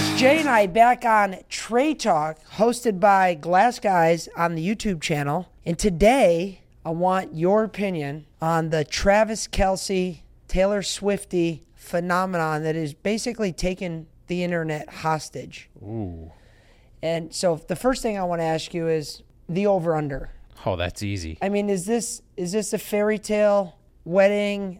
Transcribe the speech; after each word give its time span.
It's 0.00 0.20
Jay 0.20 0.38
and 0.38 0.48
I 0.48 0.68
back 0.68 1.04
on 1.04 1.38
Trade 1.48 1.98
Talk, 1.98 2.38
hosted 2.52 3.00
by 3.00 3.34
Glass 3.34 3.80
Guys 3.80 4.28
on 4.36 4.54
the 4.54 4.64
YouTube 4.64 5.00
channel. 5.00 5.50
And 5.66 5.76
today, 5.76 6.62
I 6.84 6.90
want 6.90 7.34
your 7.34 7.64
opinion 7.64 8.26
on 8.40 8.70
the 8.70 8.84
Travis 8.84 9.48
Kelce, 9.48 10.20
Taylor 10.46 10.82
Swifty 10.82 11.64
phenomenon 11.74 12.62
that 12.62 12.76
is 12.76 12.94
basically 12.94 13.52
taken 13.52 14.06
the 14.28 14.44
internet 14.44 14.88
hostage. 14.88 15.68
Ooh. 15.82 16.30
And 17.02 17.34
so, 17.34 17.56
the 17.66 17.74
first 17.74 18.00
thing 18.00 18.16
I 18.16 18.22
want 18.22 18.40
to 18.40 18.44
ask 18.44 18.72
you 18.72 18.86
is 18.86 19.24
the 19.48 19.66
over 19.66 19.96
under. 19.96 20.30
Oh, 20.64 20.76
that's 20.76 21.02
easy. 21.02 21.38
I 21.42 21.48
mean, 21.48 21.68
is 21.68 21.86
this 21.86 22.22
is 22.36 22.52
this 22.52 22.72
a 22.72 22.78
fairy 22.78 23.18
tale 23.18 23.76
wedding, 24.04 24.78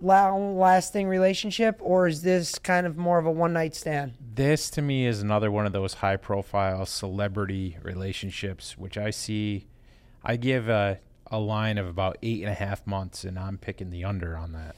long 0.00 0.58
lasting 0.58 1.08
relationship, 1.08 1.78
or 1.80 2.06
is 2.06 2.22
this 2.22 2.58
kind 2.58 2.86
of 2.86 2.96
more 2.96 3.18
of 3.18 3.26
a 3.26 3.30
one 3.30 3.52
night 3.52 3.74
stand? 3.74 4.14
This 4.34 4.70
to 4.70 4.82
me 4.82 5.06
is 5.06 5.20
another 5.22 5.50
one 5.50 5.66
of 5.66 5.72
those 5.72 5.94
high 5.94 6.16
profile 6.16 6.86
celebrity 6.86 7.76
relationships, 7.82 8.76
which 8.78 8.96
I 8.96 9.10
see. 9.10 9.66
I 10.24 10.36
give 10.36 10.68
a, 10.68 11.00
a 11.30 11.38
line 11.38 11.78
of 11.78 11.86
about 11.88 12.16
eight 12.22 12.40
and 12.42 12.50
a 12.50 12.54
half 12.54 12.86
months, 12.86 13.24
and 13.24 13.38
I'm 13.38 13.58
picking 13.58 13.90
the 13.90 14.04
under 14.04 14.36
on 14.36 14.52
that. 14.52 14.76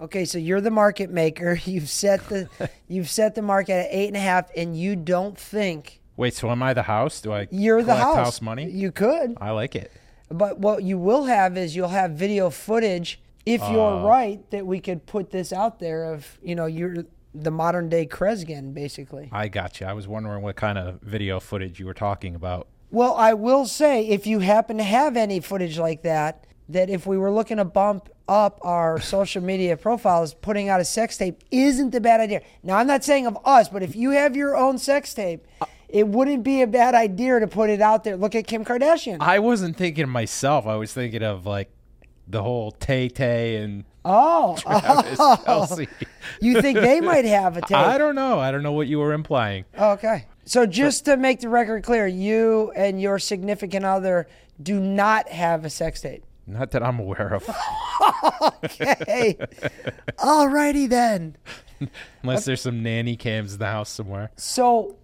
Okay, 0.00 0.24
so 0.24 0.38
you're 0.38 0.60
the 0.60 0.70
market 0.70 1.10
maker. 1.10 1.58
You've 1.64 1.88
set 1.88 2.28
the 2.28 2.48
you've 2.88 3.08
set 3.08 3.34
the 3.34 3.42
market 3.42 3.72
at 3.72 3.88
eight 3.90 4.08
and 4.08 4.16
a 4.16 4.20
half, 4.20 4.50
and 4.56 4.76
you 4.76 4.96
don't 4.96 5.38
think 5.38 6.00
Wait, 6.16 6.34
so 6.34 6.50
am 6.50 6.62
I 6.62 6.72
the 6.74 6.82
house? 6.82 7.20
Do 7.20 7.32
I 7.32 7.48
you're 7.50 7.82
the 7.82 7.94
collect 7.94 8.16
house. 8.16 8.40
money? 8.42 8.70
You 8.70 8.92
could, 8.92 9.36
I 9.40 9.50
like 9.50 9.74
it. 9.74 9.92
but 10.28 10.58
what 10.58 10.82
you 10.82 10.96
will 10.98 11.24
have 11.24 11.56
is 11.58 11.74
you'll 11.76 11.88
have 11.88 12.12
video 12.12 12.50
footage. 12.50 13.20
If 13.46 13.60
you're 13.70 14.00
Uh. 14.00 14.06
right, 14.06 14.50
that 14.50 14.66
we 14.66 14.80
could 14.80 15.06
put 15.06 15.30
this 15.30 15.52
out 15.52 15.78
there 15.78 16.04
of 16.04 16.38
you 16.42 16.54
know 16.54 16.66
you're 16.66 17.04
the 17.34 17.50
modern 17.50 17.88
day 17.88 18.06
Kris 18.06 18.44
Jenner, 18.44 18.70
basically. 18.70 19.28
I 19.32 19.48
got 19.48 19.80
you. 19.80 19.86
I 19.86 19.92
was 19.92 20.06
wondering 20.06 20.42
what 20.42 20.56
kind 20.56 20.78
of 20.78 21.00
video 21.02 21.40
footage 21.40 21.80
you 21.80 21.86
were 21.86 21.94
talking 21.94 22.34
about. 22.34 22.68
Well, 22.92 23.14
I 23.14 23.34
will 23.34 23.66
say, 23.66 24.06
if 24.06 24.24
you 24.26 24.38
happen 24.38 24.76
to 24.78 24.84
have 24.84 25.16
any 25.16 25.40
footage 25.40 25.76
like 25.78 26.02
that, 26.02 26.46
that 26.68 26.88
if 26.88 27.06
we 27.06 27.18
were 27.18 27.32
looking 27.32 27.56
to 27.56 27.64
bump 27.64 28.08
up 28.28 28.60
our 28.62 29.00
social 29.14 29.42
media 29.42 29.76
profiles, 29.76 30.32
putting 30.32 30.68
out 30.68 30.80
a 30.80 30.84
sex 30.84 31.16
tape 31.16 31.42
isn't 31.50 31.92
a 31.94 32.00
bad 32.00 32.20
idea. 32.20 32.40
Now, 32.62 32.76
I'm 32.76 32.86
not 32.86 33.02
saying 33.02 33.26
of 33.26 33.36
us, 33.44 33.68
but 33.68 33.82
if 33.82 33.96
you 33.96 34.10
have 34.12 34.36
your 34.36 34.56
own 34.56 34.78
sex 34.78 35.12
tape, 35.12 35.44
it 35.88 36.06
wouldn't 36.06 36.44
be 36.44 36.62
a 36.62 36.66
bad 36.68 36.94
idea 36.94 37.40
to 37.40 37.48
put 37.48 37.68
it 37.68 37.80
out 37.80 38.04
there. 38.04 38.16
Look 38.16 38.36
at 38.36 38.46
Kim 38.46 38.64
Kardashian. 38.64 39.16
I 39.20 39.40
wasn't 39.40 39.76
thinking 39.76 40.04
of 40.04 40.10
myself. 40.10 40.66
I 40.68 40.76
was 40.76 40.92
thinking 40.92 41.22
of 41.24 41.46
like 41.46 41.70
the 42.26 42.42
whole 42.42 42.70
Tay 42.72 43.08
Tay 43.08 43.56
and 43.56 43.84
oh, 44.04 44.56
Travis 44.60 45.18
oh. 45.20 45.42
Kelce. 45.46 45.88
you 46.40 46.60
think 46.60 46.78
they 46.78 47.00
might 47.00 47.24
have 47.24 47.56
a 47.56 47.60
tape? 47.60 47.72
I 47.76 47.98
don't 47.98 48.14
know. 48.14 48.38
I 48.38 48.50
don't 48.50 48.62
know 48.62 48.72
what 48.72 48.86
you 48.86 48.98
were 48.98 49.12
implying. 49.12 49.64
Okay. 49.78 50.26
So 50.44 50.66
just 50.66 51.06
to 51.06 51.16
make 51.16 51.40
the 51.40 51.48
record 51.48 51.84
clear, 51.84 52.06
you 52.06 52.72
and 52.76 53.00
your 53.00 53.18
significant 53.18 53.84
other 53.84 54.26
do 54.62 54.78
not 54.78 55.28
have 55.28 55.64
a 55.64 55.70
sex 55.70 56.02
tape. 56.02 56.24
Not 56.46 56.72
that 56.72 56.82
I'm 56.82 56.98
aware 56.98 57.34
of, 57.34 57.48
Okay. 58.64 59.38
Alrighty 60.18 60.88
then. 60.88 61.36
unless 62.22 62.44
there's 62.44 62.60
some 62.60 62.82
nanny 62.82 63.16
cams 63.16 63.54
in 63.54 63.58
the 63.58 63.66
house 63.66 63.88
somewhere. 63.88 64.30
So 64.36 64.96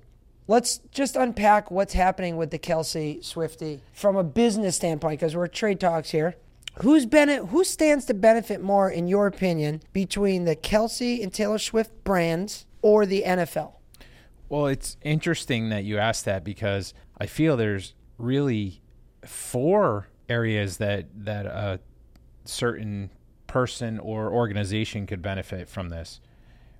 let's 0.47 0.79
just 0.93 1.17
unpack 1.17 1.71
what's 1.71 1.95
happening 1.95 2.37
with 2.37 2.51
the 2.51 2.59
Kelce 2.59 3.25
Swifty 3.25 3.81
from 3.95 4.17
a 4.17 4.25
business 4.25 4.77
standpoint, 4.77 5.19
because 5.19 5.35
we're 5.35 5.47
trade 5.47 5.81
talks 5.81 6.11
here. 6.11 6.37
Who's 6.79 7.05
bene- 7.05 7.47
who 7.47 7.65
stands 7.65 8.07
to 8.07 8.15
benefit 8.15 8.63
more, 8.63 8.91
in 8.91 9.07
your 9.07 9.27
opinion, 9.27 9.83
between 9.93 10.45
the 10.45 10.57
Kelce 10.57 11.23
and 11.23 11.33
Taylor 11.33 11.59
Swift 11.59 12.05
brands 12.05 12.67
or 12.81 13.05
the 13.05 13.23
NFL? 13.27 13.75
Well, 14.49 14.67
it's 14.67 14.97
interesting 15.03 15.69
that 15.69 15.85
you 15.85 15.99
asked 15.99 16.25
that 16.25 16.43
because 16.43 16.95
I 17.19 17.27
feel 17.27 17.57
there's 17.57 17.95
really 18.19 18.81
four 19.25 20.09
areas 20.29 20.79
that 20.79 21.07
that 21.25 21.47
a 21.47 21.81
certain 22.45 23.11
person 23.47 23.99
or 23.99 24.33
organization 24.33 25.07
could 25.07 25.21
benefit 25.21 25.69
from 25.69 25.89
this. 25.89 26.21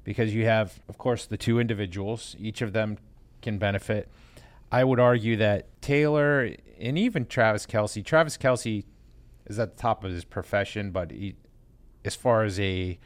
Because 0.03 0.35
you 0.35 0.47
have, 0.47 0.81
of 0.89 0.97
course, 0.99 1.27
the 1.27 1.37
two 1.37 1.61
individuals, 1.61 2.35
each 2.39 2.63
of 2.63 2.73
them 2.73 2.97
can 3.43 3.59
benefit. 3.59 4.09
I 4.73 4.85
would 4.85 5.01
argue 5.01 5.37
that 5.37 5.67
Taylor 5.83 6.55
and 6.81 6.97
even 6.97 7.27
Travis 7.27 7.67
Kelce, 7.67 8.05
Travis 8.05 8.39
Kelce 8.39 8.85
is 9.51 9.59
at 9.59 9.77
the 9.77 9.83
top 9.83 10.05
of 10.05 10.13
his 10.13 10.25
profession, 10.25 10.91
but 10.91 11.11
he, 11.11 11.37
as 12.05 12.15
far 12.15 12.45
as 12.45 12.59
a 12.59 12.99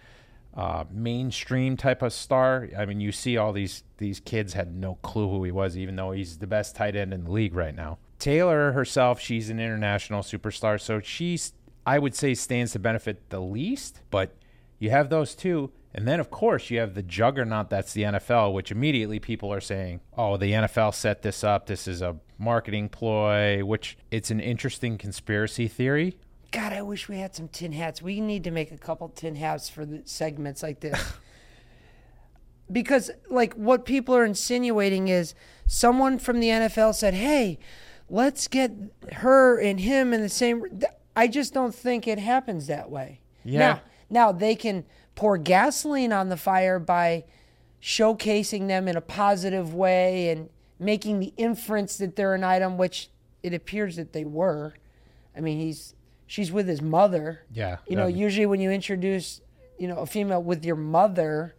uh, 0.57 0.85
mainstream 0.91 1.77
type 1.77 2.03
of 2.03 2.13
star. 2.13 2.69
I 2.79 2.87
mean, 2.87 3.01
you 3.01 3.13
see 3.13 3.37
all 3.37 3.53
these 3.53 3.83
these 3.99 4.21
kids 4.21 4.53
had 4.53 4.75
no 4.75 4.97
clue 5.03 5.29
who 5.29 5.43
he 5.45 5.51
was, 5.51 5.77
even 5.77 5.97
though 5.97 6.13
he's 6.13 6.39
the 6.39 6.47
best 6.47 6.77
tight 6.77 6.95
end 6.95 7.13
in 7.13 7.25
the 7.25 7.31
league 7.31 7.55
right 7.55 7.75
now. 7.75 7.99
Taylor 8.19 8.73
herself, 8.73 9.21
she's 9.21 9.51
an 9.51 9.59
international 9.59 10.23
superstar, 10.23 10.81
so 10.81 11.01
she's 11.01 11.53
I 11.85 11.99
would 11.99 12.15
say 12.15 12.35
stands 12.35 12.73
to 12.73 12.79
benefit 12.79 13.31
the 13.31 13.41
least. 13.41 14.01
But 14.11 14.37
you 14.79 14.91
have 14.91 15.11
those 15.11 15.35
two, 15.35 15.73
and 15.93 16.07
then 16.07 16.21
of 16.21 16.31
course 16.31 16.71
you 16.71 16.79
have 16.79 16.95
the 16.95 17.03
juggernaut 17.03 17.69
that's 17.69 17.93
the 17.93 18.03
NFL, 18.03 18.53
which 18.53 18.71
immediately 18.71 19.19
people 19.19 19.53
are 19.53 19.61
saying, 19.61 20.01
"Oh, 20.17 20.37
the 20.37 20.53
NFL 20.53 20.95
set 20.95 21.23
this 21.23 21.43
up. 21.43 21.67
This 21.67 21.89
is 21.89 22.01
a 22.01 22.17
marketing 22.39 22.91
ploy." 22.91 23.65
Which 23.65 23.99
it's 24.13 24.31
an 24.31 24.39
interesting 24.39 24.99
conspiracy 24.99 25.67
theory. 25.67 26.17
God, 26.55 26.73
I 26.73 26.83
wish 26.83 27.09
we 27.09 27.19
had 27.19 27.35
some 27.35 27.49
tin 27.49 27.73
hats. 27.73 28.01
We 28.01 28.21
need 28.21 28.45
to 28.45 28.53
make 28.53 28.71
a 28.71 28.79
couple 28.79 29.09
tin 29.09 29.35
hats 29.35 29.69
for 29.69 29.85
the 29.85 30.03
segments 30.05 30.63
like 30.63 30.79
this. 30.79 31.15
because 32.71 33.11
like 33.29 33.55
what 33.55 33.85
people 33.85 34.15
are 34.15 34.25
insinuating 34.25 35.09
is 35.09 35.35
someone 35.67 36.17
from 36.17 36.39
the 36.39 36.47
NFL 36.51 36.95
said, 36.95 37.15
"Hey, 37.15 37.59
let's 38.09 38.47
get 38.47 38.71
her 39.15 39.59
and 39.59 39.81
him 39.81 40.15
in 40.15 40.21
the 40.21 40.29
same." 40.29 40.81
I 41.17 41.27
just 41.27 41.55
don't 41.55 41.75
think 41.75 42.07
it 42.07 42.21
happens 42.21 42.69
that 42.69 42.89
way. 42.89 43.19
Yeah. 43.45 43.59
Now, 43.59 43.81
now 44.09 44.33
they 44.33 44.55
can 44.55 44.85
pour 45.17 45.37
gasoline 45.37 46.13
on 46.13 46.29
the 46.29 46.37
fire 46.37 46.79
by 46.79 47.25
showcasing 47.83 48.69
them 48.69 48.87
in 48.87 48.97
a 48.97 49.01
positive 49.01 49.75
way 49.75 50.29
and 50.29 50.49
making 50.79 51.19
the 51.19 51.33
inference 51.37 51.99
that 51.99 52.15
they're 52.15 52.35
an 52.35 52.45
item, 52.45 52.79
which 52.79 53.11
it 53.43 53.53
appears 53.53 53.97
that 53.97 54.13
they 54.13 54.25
were. 54.25 54.75
I 55.37 55.41
mean, 55.41 55.59
he's 55.59 55.97
she's 56.27 56.51
with 56.53 56.67
his 56.69 56.81
mother. 56.83 57.41
Yeah, 57.53 57.79
You 57.87 57.97
know, 57.97 58.07
yeah. 58.07 58.17
usually 58.17 58.47
when 58.47 58.61
you 58.61 58.71
introduce, 58.71 59.41
you 59.79 59.89
know, 59.89 59.99
a 59.99 60.07
female 60.07 60.43
with 60.43 60.65
your 60.65 60.77
mother, 60.77 61.55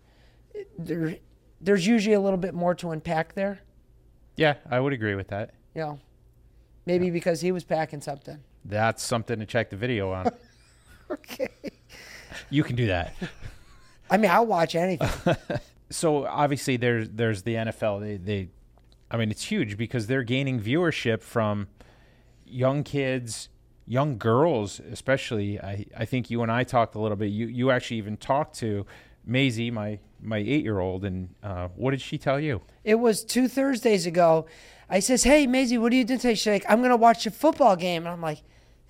there, 0.78 1.18
there's 1.62 1.86
usually 1.88 2.14
a 2.16 2.20
little 2.20 2.38
bit 2.38 2.54
more 2.54 2.74
to 2.76 2.92
unpack 2.92 3.34
there. 3.34 3.60
Yeah, 4.36 4.56
I 4.70 4.80
would 4.80 4.94
agree 4.94 5.16
with 5.16 5.28
that. 5.30 5.52
You 5.74 5.82
know, 5.82 6.00
maybe 6.86 7.10
because 7.10 7.42
he 7.42 7.52
was 7.52 7.64
packing 7.64 8.02
something. 8.02 8.40
That's 8.64 9.04
something 9.04 9.40
to 9.40 9.46
check 9.46 9.70
the 9.70 9.78
video 9.78 10.12
on. 10.12 10.32
Okay. 11.12 11.50
you 12.50 12.64
can 12.64 12.76
do 12.76 12.88
that. 12.88 13.14
I 14.10 14.18
mean, 14.18 14.32
I'll 14.32 14.48
watch 14.48 14.74
anything. 14.76 15.08
So 15.92 16.26
obviously 16.26 16.78
there's 16.78 17.10
there's 17.12 17.44
the 17.44 17.54
NFL. 17.54 18.02
They 18.02 18.18
they 18.18 18.50
I 19.12 19.18
mean 19.18 19.30
it's 19.30 19.44
huge 19.44 19.78
because 19.78 20.08
they're 20.08 20.24
gaining 20.24 20.60
viewership 20.60 21.22
from 21.22 21.68
young 22.44 22.84
kids, 22.84 23.50
young 23.88 24.18
girls 24.18 24.80
especially. 24.80 25.60
I, 25.60 25.86
I 25.98 26.06
think 26.06 26.30
you 26.30 26.42
and 26.42 26.52
I 26.52 26.64
talked 26.64 26.96
a 26.96 27.00
little 27.00 27.18
bit. 27.18 27.28
You 27.28 27.48
you 27.48 27.72
actually 27.72 27.98
even 27.98 28.18
talked 28.18 28.56
to 28.60 28.86
Maisie, 29.26 29.72
my 29.72 30.00
my 30.22 30.38
eight 30.38 30.64
year 30.64 30.80
old, 30.80 31.06
and 31.06 31.30
uh, 31.44 31.70
what 31.76 31.92
did 31.92 32.02
she 32.02 32.18
tell 32.18 32.40
you? 32.40 32.62
It 32.84 32.96
was 32.96 33.24
two 33.24 33.48
Thursdays 33.48 34.06
ago. 34.06 34.46
I 34.90 35.00
says, 35.00 35.24
"Hey, 35.24 35.48
Maisie, 35.48 35.78
what 35.78 35.92
are 35.94 35.96
you 35.96 36.06
doing 36.06 36.20
today?" 36.20 36.36
She's 36.36 36.52
like, 36.52 36.66
"I'm 36.70 36.82
gonna 36.82 36.96
watch 36.96 37.26
a 37.26 37.32
football 37.32 37.76
game." 37.76 38.04
And 38.04 38.10
I'm 38.10 38.22
like, 38.22 38.42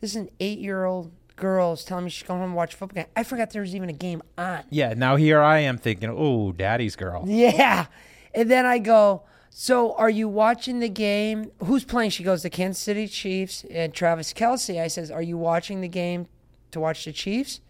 "This 0.01 0.11
is 0.11 0.17
an 0.17 0.29
eight-year-old 0.39 1.12
Girls 1.38 1.83
telling 1.83 2.06
me 2.06 2.09
she's 2.09 2.25
going 2.27 2.39
home 2.39 2.51
to 2.51 2.56
watch 2.56 2.73
a 2.73 2.77
football 2.77 3.03
game." 3.03 3.12
I 3.16 3.23
forgot 3.23 3.51
there 3.51 3.62
was 3.62 3.75
even 3.75 3.89
a 3.89 3.94
game 3.94 4.22
on. 4.38 4.63
Yeah, 4.69 4.94
now 4.94 5.15
here 5.15 5.41
I 5.41 5.59
am 5.59 5.77
thinking, 5.77 6.09
oh, 6.09 6.51
daddy's 6.51 6.95
girl. 6.95 7.24
Yeah, 7.27 7.88
and 8.33 8.50
then 8.50 8.65
I 8.65 8.80
go, 8.80 9.24
"So 9.57 9.94
are 9.94 10.10
you 10.10 10.28
watching 10.28 10.81
the 10.81 10.90
game? 10.90 11.50
Who's 11.63 11.86
playing?" 11.86 12.10
She 12.10 12.24
goes, 12.24 12.44
"The 12.44 12.50
Kansas 12.50 12.84
City 12.84 13.07
Chiefs 13.07 13.63
and 13.72 13.94
Travis 13.94 14.34
Kelce." 14.34 14.81
I 14.81 14.90
says, 14.90 15.10
"Are 15.10 15.22
you 15.22 15.38
watching 15.38 15.80
the 15.80 15.88
game 15.88 16.28
to 16.72 16.81
watch 16.81 17.06
the 17.06 17.13
Chiefs, 17.13 17.62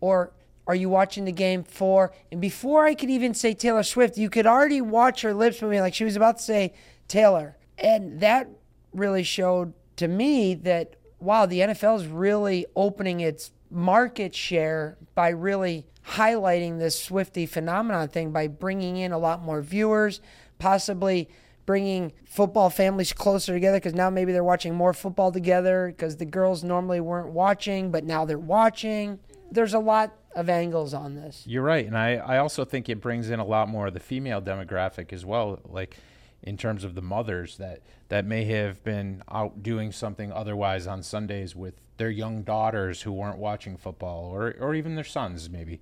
or?" 0.00 0.32
Are 0.66 0.74
you 0.74 0.90
watching 0.90 1.24
the 1.24 1.32
game 1.32 1.64
for? 1.64 2.12
And 2.30 2.42
before 2.42 2.84
I 2.84 2.94
could 2.94 3.08
even 3.08 3.32
say 3.32 3.54
Taylor 3.54 3.82
Swift, 3.82 4.18
you 4.18 4.28
could 4.28 4.46
already 4.46 4.82
watch 4.82 5.22
her 5.22 5.32
lips 5.32 5.62
moving 5.62 5.80
like 5.80 5.94
she 5.94 6.04
was 6.04 6.14
about 6.14 6.36
to 6.36 6.42
say 6.42 6.74
Taylor. 7.08 7.56
And 7.78 8.20
that 8.20 8.48
really 8.92 9.22
showed 9.22 9.72
to 9.96 10.08
me 10.08 10.54
that, 10.54 10.96
wow, 11.20 11.46
the 11.46 11.60
NFL 11.60 11.96
is 11.96 12.06
really 12.06 12.66
opening 12.76 13.20
its 13.20 13.50
market 13.70 14.34
share 14.34 14.98
by 15.14 15.30
really 15.30 15.86
highlighting 16.06 16.78
this 16.78 17.02
Swifty 17.02 17.46
phenomenon 17.46 18.08
thing 18.08 18.30
by 18.30 18.46
bringing 18.46 18.98
in 18.98 19.10
a 19.10 19.18
lot 19.18 19.42
more 19.42 19.62
viewers, 19.62 20.20
possibly 20.58 21.28
bringing 21.68 22.12
football 22.24 22.70
families 22.70 23.12
closer 23.12 23.52
together 23.52 23.76
because 23.76 23.94
now 23.94 24.08
maybe 24.08 24.32
they're 24.32 24.42
watching 24.42 24.74
more 24.74 24.94
football 24.94 25.30
together 25.30 25.92
because 25.94 26.16
the 26.16 26.24
girls 26.24 26.64
normally 26.64 26.98
weren't 26.98 27.28
watching, 27.28 27.90
but 27.90 28.04
now 28.04 28.24
they're 28.24 28.38
watching. 28.38 29.18
There's 29.50 29.74
a 29.74 29.78
lot 29.78 30.14
of 30.34 30.48
angles 30.48 30.94
on 30.94 31.14
this. 31.14 31.44
You're 31.46 31.62
right, 31.62 31.84
and 31.84 31.96
I, 31.96 32.14
I 32.14 32.38
also 32.38 32.64
think 32.64 32.88
it 32.88 33.02
brings 33.02 33.28
in 33.28 33.38
a 33.38 33.44
lot 33.44 33.68
more 33.68 33.88
of 33.88 33.92
the 33.92 34.00
female 34.00 34.40
demographic 34.40 35.12
as 35.12 35.26
well, 35.26 35.60
like 35.64 35.96
in 36.42 36.56
terms 36.56 36.84
of 36.84 36.94
the 36.94 37.02
mothers 37.02 37.58
that 37.58 37.82
that 38.08 38.24
may 38.24 38.44
have 38.44 38.82
been 38.82 39.22
out 39.30 39.62
doing 39.62 39.92
something 39.92 40.32
otherwise 40.32 40.86
on 40.86 41.02
Sundays 41.02 41.54
with 41.54 41.74
their 41.98 42.08
young 42.08 42.42
daughters 42.42 43.02
who 43.02 43.12
weren't 43.12 43.38
watching 43.38 43.76
football, 43.76 44.30
or 44.32 44.54
or 44.58 44.74
even 44.74 44.94
their 44.94 45.04
sons 45.04 45.50
maybe. 45.50 45.80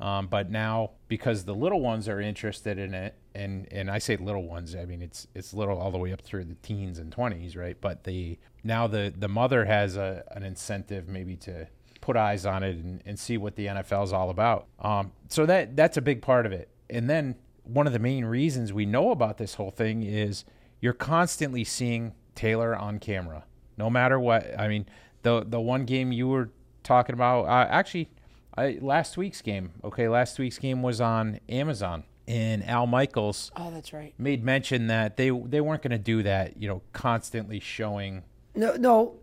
Um, 0.00 0.28
but 0.28 0.50
now, 0.50 0.92
because 1.08 1.44
the 1.44 1.54
little 1.54 1.80
ones 1.80 2.08
are 2.08 2.20
interested 2.20 2.78
in 2.78 2.94
it, 2.94 3.14
and 3.34 3.68
and 3.70 3.90
I 3.90 3.98
say 3.98 4.16
little 4.16 4.46
ones, 4.46 4.74
I 4.74 4.84
mean 4.86 5.02
it's 5.02 5.26
it's 5.34 5.52
little 5.52 5.78
all 5.78 5.90
the 5.90 5.98
way 5.98 6.12
up 6.12 6.22
through 6.22 6.44
the 6.44 6.54
teens 6.56 6.98
and 6.98 7.12
twenties, 7.12 7.54
right? 7.56 7.76
But 7.80 8.04
the 8.04 8.38
now 8.64 8.86
the 8.86 9.12
the 9.16 9.28
mother 9.28 9.66
has 9.66 9.96
a 9.96 10.24
an 10.30 10.42
incentive 10.42 11.08
maybe 11.08 11.36
to 11.36 11.68
put 12.00 12.16
eyes 12.16 12.46
on 12.46 12.62
it 12.62 12.76
and, 12.76 13.02
and 13.04 13.18
see 13.18 13.36
what 13.36 13.56
the 13.56 13.66
NFL 13.66 14.04
is 14.04 14.12
all 14.12 14.30
about. 14.30 14.66
Um, 14.78 15.12
so 15.28 15.44
that 15.46 15.76
that's 15.76 15.96
a 15.96 16.02
big 16.02 16.22
part 16.22 16.46
of 16.46 16.52
it. 16.52 16.70
And 16.88 17.08
then 17.08 17.36
one 17.64 17.86
of 17.86 17.92
the 17.92 17.98
main 17.98 18.24
reasons 18.24 18.72
we 18.72 18.86
know 18.86 19.10
about 19.10 19.38
this 19.38 19.54
whole 19.54 19.70
thing 19.70 20.02
is 20.02 20.44
you're 20.80 20.92
constantly 20.92 21.62
seeing 21.62 22.14
Taylor 22.34 22.74
on 22.74 22.98
camera, 22.98 23.44
no 23.76 23.90
matter 23.90 24.18
what. 24.18 24.58
I 24.58 24.66
mean, 24.68 24.86
the 25.22 25.44
the 25.46 25.60
one 25.60 25.84
game 25.84 26.10
you 26.10 26.28
were 26.28 26.50
talking 26.82 27.12
about, 27.12 27.44
uh, 27.44 27.68
actually, 27.70 28.08
I, 28.56 28.78
last 28.80 29.16
week's 29.16 29.42
game. 29.42 29.72
Okay, 29.84 30.08
last 30.08 30.38
week's 30.38 30.58
game 30.58 30.82
was 30.82 31.00
on 31.00 31.40
Amazon, 31.48 32.04
and 32.28 32.64
Al 32.68 32.86
Michaels. 32.86 33.50
Oh, 33.56 33.70
that's 33.70 33.92
right. 33.92 34.12
Made 34.18 34.44
mention 34.44 34.88
that 34.88 35.16
they 35.16 35.30
they 35.30 35.60
weren't 35.60 35.82
going 35.82 35.90
to 35.92 35.98
do 35.98 36.22
that. 36.24 36.60
You 36.60 36.68
know, 36.68 36.82
constantly 36.92 37.60
showing. 37.60 38.22
No, 38.54 38.74
no. 38.74 39.14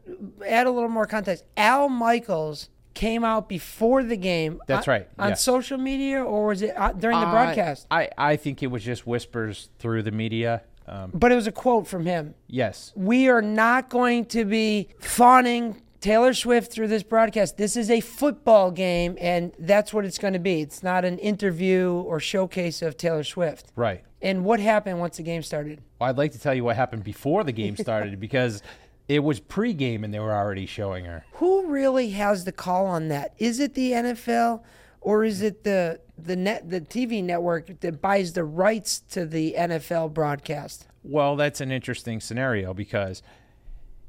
Add 0.47 0.67
a 0.67 0.71
little 0.71 0.89
more 0.89 1.05
context. 1.05 1.43
Al 1.57 1.89
Michaels 1.89 2.69
came 2.93 3.23
out 3.23 3.47
before 3.47 4.01
the 4.01 4.17
game. 4.17 4.59
That's 4.67 4.87
on, 4.87 4.91
right, 4.91 5.09
On 5.19 5.35
social 5.35 5.77
media, 5.77 6.23
or 6.23 6.47
was 6.47 6.61
it 6.63 6.73
uh, 6.75 6.93
during 6.93 7.19
the 7.19 7.27
Uh, 7.27 7.31
broadcast? 7.31 7.85
I 7.91 8.09
I 8.17 8.35
think 8.37 8.63
it 8.63 8.67
was 8.67 8.83
just 8.83 9.05
whispers 9.05 9.69
through 9.79 10.03
the 10.03 10.11
media. 10.11 10.63
Um, 10.89 11.11
but 11.13 11.33
it 11.33 11.35
was 11.35 11.47
a 11.47 11.51
quote 11.51 11.85
from 11.85 12.05
him. 12.05 12.33
yes, 12.47 12.93
We 12.95 13.27
are 13.27 13.41
not 13.41 13.89
going 13.89 14.23
to 14.27 14.45
be 14.45 14.87
fawning 14.99 15.81
Taylor 15.99 16.33
Swift 16.33 16.71
through 16.71 16.87
this 16.87 17.03
broadcast. 17.03 17.57
This 17.57 17.75
is 17.75 17.89
a 17.89 18.01
football 18.01 18.71
game, 18.71 19.17
and 19.19 19.51
that's 19.57 19.93
what 19.93 20.05
it's 20.05 20.17
going 20.17 20.33
to 20.33 20.39
be. 20.39 20.61
It's 20.61 20.83
not 20.83 21.05
an 21.05 21.17
interview 21.19 21.91
or 21.91 22.19
showcase 22.19 22.81
of 22.81 22.97
Taylor 22.97 23.23
Swift. 23.23 23.71
right. 23.75 24.03
And 24.19 24.43
what 24.43 24.59
happened 24.59 24.99
once 24.99 25.17
the 25.17 25.23
game 25.23 25.43
started? 25.43 25.79
Well, 25.99 26.09
I'd 26.09 26.17
like 26.17 26.31
to 26.31 26.39
tell 26.39 26.53
you 26.53 26.63
what 26.63 26.75
happened 26.75 27.03
before 27.03 27.43
the 27.43 27.51
game 27.51 27.77
started 27.77 28.19
because 28.19 28.63
it 29.07 29.19
was 29.19 29.39
pregame 29.39 30.03
and 30.03 30.11
they 30.11 30.19
were 30.19 30.33
already 30.33 30.65
showing 30.65 31.05
her. 31.05 31.23
Who 31.33 31.67
really 31.67 32.09
has 32.11 32.43
the 32.43 32.51
call 32.51 32.87
on 32.87 33.09
that? 33.09 33.35
Is 33.37 33.59
it 33.59 33.75
the 33.75 33.91
NFL 33.91 34.63
or 35.01 35.23
is 35.23 35.43
it 35.43 35.63
the 35.63 35.99
the 36.17 36.35
net 36.35 36.67
the 36.67 36.81
TV 36.81 37.23
network 37.23 37.79
that 37.81 38.01
buys 38.01 38.33
the 38.33 38.43
rights 38.43 39.01
to 39.11 39.25
the 39.25 39.53
NFL 39.55 40.13
broadcast? 40.15 40.87
Well, 41.03 41.35
that's 41.35 41.61
an 41.61 41.71
interesting 41.71 42.19
scenario 42.19 42.73
because 42.73 43.21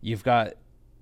you've 0.00 0.25
got 0.25 0.55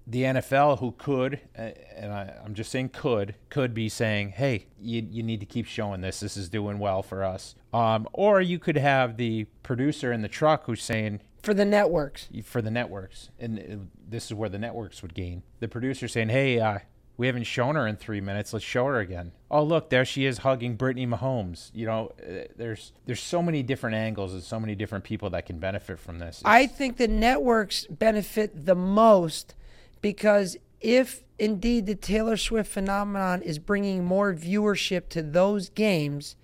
the 0.06 0.23
NFL 0.23 0.79
who 0.79 0.93
could, 0.93 1.41
uh, 1.58 1.70
and 1.97 2.12
I, 2.12 2.32
I'm 2.44 2.55
just 2.55 2.70
saying 2.70 2.91
could, 2.91 3.35
could 3.49 3.75
be 3.75 3.88
saying, 3.88 4.31
hey, 4.31 4.67
you, 4.81 5.06
you 5.11 5.23
need 5.23 5.41
to 5.41 5.47
keep 5.47 5.67
showing 5.67 6.00
this. 6.00 6.20
This 6.20 6.37
is 6.37 6.49
doing 6.49 6.79
well 6.79 7.03
for 7.03 7.25
us. 7.25 7.56
Um, 7.73 8.08
or 8.12 8.41
you 8.41 8.58
could 8.58 8.76
have 8.76 9.17
the 9.17 9.44
producer 9.62 10.12
in 10.12 10.23
the 10.23 10.29
truck 10.29 10.64
who's 10.67 10.82
saying, 10.82 11.20
For 11.43 11.55
the 11.55 11.64
networks. 11.64 12.29
for 12.44 12.62
the 12.62 12.70
networks, 12.70 13.31
and 13.38 13.58
uh, 13.58 13.85
this 14.08 14.26
is 14.26 14.35
where 14.35 14.49
the 14.49 14.58
networks 14.58 15.03
would 15.03 15.14
gain. 15.14 15.43
The 15.61 15.69
producer 15.69 16.06
saying, 16.09 16.29
"Hey, 16.29 16.61
uh, 16.61 16.79
we 17.17 17.26
haven't 17.26 17.44
shown 17.44 17.75
her 17.75 17.87
in 17.87 17.97
three 17.97 18.20
minutes. 18.20 18.52
Let's 18.52 18.64
show 18.64 18.87
her 18.87 18.99
again." 19.00 19.32
Oh, 19.50 19.62
look, 19.62 19.91
there 19.91 20.05
she 20.05 20.25
is 20.25 20.38
hugging 20.38 20.76
Brittany 20.76 21.06
Mahomes. 21.06 21.70
You 21.75 21.87
know, 21.87 22.12
uh, 22.23 22.44
there's 22.56 22.93
there's 23.05 23.23
so 23.23 23.43
many 23.43 23.62
different 23.62 23.97
angles 23.97 24.32
and 24.32 24.43
so 24.43 24.59
many 24.59 24.75
different 24.75 25.05
people 25.05 25.31
that 25.31 25.47
can 25.47 25.59
benefit 25.59 25.99
from 25.99 26.19
this. 26.19 26.41
I 26.44 26.67
think 26.67 26.97
the 26.97 27.09
networks 27.09 27.87
benefit 27.87 28.64
the 28.67 28.75
most 28.76 29.55
because 30.00 30.56
if 30.81 31.25
indeed 31.38 31.87
the 31.87 31.94
Taylor 31.94 32.37
Swift 32.37 32.70
phenomenon 32.70 33.43
is 33.43 33.58
bringing 33.58 34.04
more 34.04 34.34
viewership 34.34 35.08
to 35.10 35.22
those 35.22 35.69
games, 35.69 36.37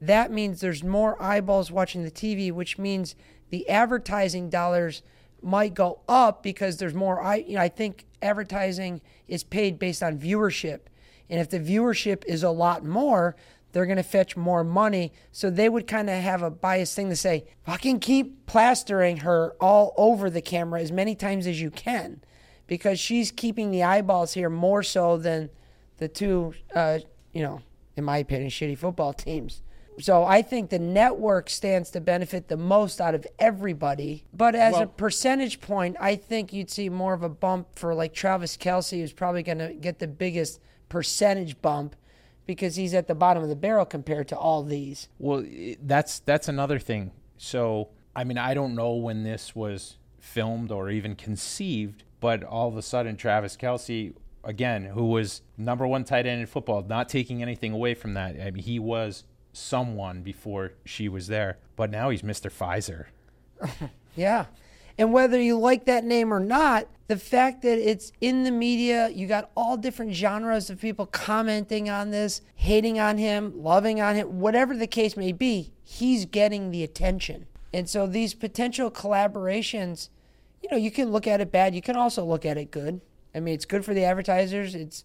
that 0.00 0.30
means 0.30 0.60
there's 0.60 0.84
more 0.84 1.20
eyeballs 1.22 1.70
watching 1.70 2.04
the 2.04 2.10
TV, 2.10 2.52
which 2.52 2.78
means 2.78 3.14
the 3.50 3.68
advertising 3.68 4.50
dollars 4.50 5.02
might 5.42 5.74
go 5.74 6.00
up 6.08 6.42
because 6.42 6.76
there's 6.76 6.94
more. 6.94 7.22
I 7.22 7.36
you 7.36 7.54
know 7.54 7.62
I 7.62 7.68
think 7.68 8.06
advertising 8.20 9.00
is 9.28 9.44
paid 9.44 9.78
based 9.78 10.02
on 10.02 10.18
viewership, 10.18 10.80
and 11.30 11.40
if 11.40 11.50
the 11.50 11.60
viewership 11.60 12.24
is 12.26 12.42
a 12.42 12.50
lot 12.50 12.84
more, 12.84 13.36
they're 13.72 13.86
going 13.86 13.96
to 13.96 14.02
fetch 14.02 14.36
more 14.36 14.64
money. 14.64 15.12
So 15.32 15.50
they 15.50 15.68
would 15.68 15.86
kind 15.86 16.08
of 16.08 16.20
have 16.20 16.42
a 16.42 16.50
biased 16.50 16.96
thing 16.96 17.10
to 17.10 17.16
say, 17.16 17.44
fucking 17.64 18.00
keep 18.00 18.46
plastering 18.46 19.18
her 19.18 19.54
all 19.60 19.92
over 19.96 20.30
the 20.30 20.40
camera 20.40 20.80
as 20.80 20.90
many 20.90 21.14
times 21.14 21.46
as 21.46 21.60
you 21.60 21.70
can 21.70 22.22
because 22.66 22.98
she's 22.98 23.30
keeping 23.30 23.70
the 23.70 23.82
eyeballs 23.82 24.34
here 24.34 24.50
more 24.50 24.82
so 24.82 25.16
than 25.16 25.50
the 25.98 26.08
two, 26.08 26.54
uh, 26.74 26.98
you 27.32 27.42
know, 27.42 27.60
in 27.96 28.04
my 28.04 28.18
opinion, 28.18 28.50
shitty 28.50 28.78
football 28.78 29.12
teams. 29.12 29.62
So 29.98 30.24
I 30.24 30.42
think 30.42 30.68
the 30.70 30.78
network 30.78 31.48
stands 31.48 31.90
to 31.92 32.00
benefit 32.00 32.48
the 32.48 32.56
most 32.56 33.00
out 33.00 33.14
of 33.14 33.26
everybody. 33.38 34.24
But 34.32 34.54
as 34.54 34.76
a 34.76 34.86
percentage 34.86 35.60
point, 35.60 35.96
I 35.98 36.16
think 36.16 36.52
you'd 36.52 36.70
see 36.70 36.90
more 36.90 37.14
of 37.14 37.22
a 37.22 37.30
bump 37.30 37.68
for 37.78 37.94
like 37.94 38.12
Travis 38.12 38.58
Kelce, 38.58 39.00
who's 39.00 39.14
probably 39.14 39.42
going 39.42 39.58
to 39.58 39.72
get 39.72 39.98
the 39.98 40.06
biggest 40.06 40.60
percentage 40.90 41.60
bump 41.62 41.96
because 42.46 42.76
he's 42.76 42.94
at 42.94 43.08
the 43.08 43.14
bottom 43.14 43.42
of 43.42 43.48
the 43.48 43.56
barrel 43.56 43.84
compared 43.84 44.28
to 44.28 44.36
all 44.36 44.62
these. 44.62 45.08
Well, 45.18 45.44
that's 45.82 46.20
that's 46.20 46.48
another 46.48 46.78
thing. 46.78 47.12
So, 47.38 47.88
I 48.14 48.24
mean, 48.24 48.38
I 48.38 48.54
don't 48.54 48.74
know 48.74 48.92
when 48.92 49.24
this 49.24 49.54
was 49.54 49.96
filmed 50.18 50.70
or 50.70 50.90
even 50.90 51.14
conceived, 51.14 52.04
but 52.20 52.42
all 52.42 52.68
of 52.68 52.76
a 52.76 52.82
sudden, 52.82 53.16
Travis 53.16 53.56
Kelce, 53.56 54.14
again, 54.44 54.84
who 54.84 55.06
was 55.06 55.42
number 55.56 55.86
one 55.86 56.04
tight 56.04 56.26
end 56.26 56.40
in 56.40 56.46
football, 56.46 56.82
not 56.82 57.08
taking 57.08 57.42
anything 57.42 57.72
away 57.72 57.94
from 57.94 58.14
that. 58.14 58.40
I 58.40 58.50
mean, 58.50 58.64
he 58.64 58.78
was 58.78 59.24
someone 59.52 60.22
before 60.22 60.72
she 60.84 61.08
was 61.08 61.26
there, 61.26 61.58
but 61.76 61.90
now 61.90 62.10
he's 62.10 62.22
Mr. 62.22 62.50
Pfizer. 62.50 63.06
Yeah. 64.16 64.46
And 64.98 65.12
whether 65.12 65.40
you 65.40 65.58
like 65.58 65.84
that 65.84 66.04
name 66.04 66.32
or 66.32 66.40
not, 66.40 66.86
the 67.06 67.18
fact 67.18 67.62
that 67.62 67.78
it's 67.78 68.12
in 68.20 68.44
the 68.44 68.50
media, 68.50 69.10
you 69.10 69.26
got 69.26 69.50
all 69.54 69.76
different 69.76 70.14
genres 70.14 70.70
of 70.70 70.80
people 70.80 71.06
commenting 71.06 71.90
on 71.90 72.10
this, 72.10 72.40
hating 72.54 72.98
on 72.98 73.18
him, 73.18 73.52
loving 73.62 74.00
on 74.00 74.16
him, 74.16 74.40
whatever 74.40 74.74
the 74.74 74.86
case 74.86 75.16
may 75.16 75.32
be, 75.32 75.72
he's 75.84 76.24
getting 76.24 76.70
the 76.70 76.82
attention. 76.82 77.46
And 77.72 77.88
so 77.88 78.06
these 78.06 78.32
potential 78.32 78.90
collaborations, 78.90 80.08
you 80.66 80.76
know, 80.76 80.82
you 80.82 80.90
can 80.90 81.12
look 81.12 81.28
at 81.28 81.40
it 81.40 81.52
bad, 81.52 81.76
you 81.76 81.82
can 81.82 81.94
also 81.94 82.24
look 82.24 82.44
at 82.44 82.58
it 82.58 82.72
good. 82.72 83.00
I 83.32 83.38
mean, 83.38 83.54
it's 83.54 83.64
good 83.64 83.84
for 83.84 83.94
the 83.94 84.04
advertisers, 84.04 84.74
it's 84.74 85.04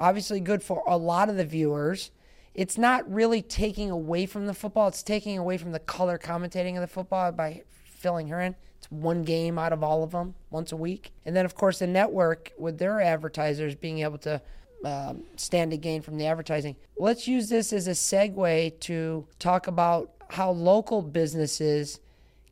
obviously 0.00 0.40
good 0.40 0.64
for 0.64 0.82
a 0.86 0.96
lot 0.96 1.28
of 1.28 1.36
the 1.36 1.44
viewers. 1.44 2.10
It's 2.54 2.76
not 2.76 3.08
really 3.12 3.40
taking 3.40 3.90
away 3.90 4.26
from 4.26 4.46
the 4.46 4.54
football, 4.54 4.88
it's 4.88 5.04
taking 5.04 5.38
away 5.38 5.58
from 5.58 5.70
the 5.70 5.78
color 5.78 6.18
commentating 6.18 6.74
of 6.74 6.80
the 6.80 6.88
football 6.88 7.30
by 7.30 7.62
filling 7.84 8.28
her 8.28 8.40
in. 8.40 8.56
It's 8.78 8.90
one 8.90 9.22
game 9.22 9.60
out 9.60 9.72
of 9.72 9.84
all 9.84 10.02
of 10.02 10.10
them 10.10 10.34
once 10.50 10.72
a 10.72 10.76
week. 10.76 11.12
And 11.24 11.36
then, 11.36 11.44
of 11.44 11.54
course, 11.54 11.78
the 11.78 11.86
network 11.86 12.52
with 12.58 12.78
their 12.78 13.00
advertisers 13.00 13.76
being 13.76 14.00
able 14.00 14.18
to 14.18 14.42
um, 14.84 15.22
stand 15.36 15.70
to 15.70 15.76
gain 15.76 16.02
from 16.02 16.18
the 16.18 16.26
advertising. 16.26 16.74
Let's 16.98 17.28
use 17.28 17.48
this 17.48 17.72
as 17.72 17.86
a 17.86 17.92
segue 17.92 18.80
to 18.80 19.28
talk 19.38 19.68
about 19.68 20.10
how 20.30 20.50
local 20.50 21.00
businesses 21.00 22.00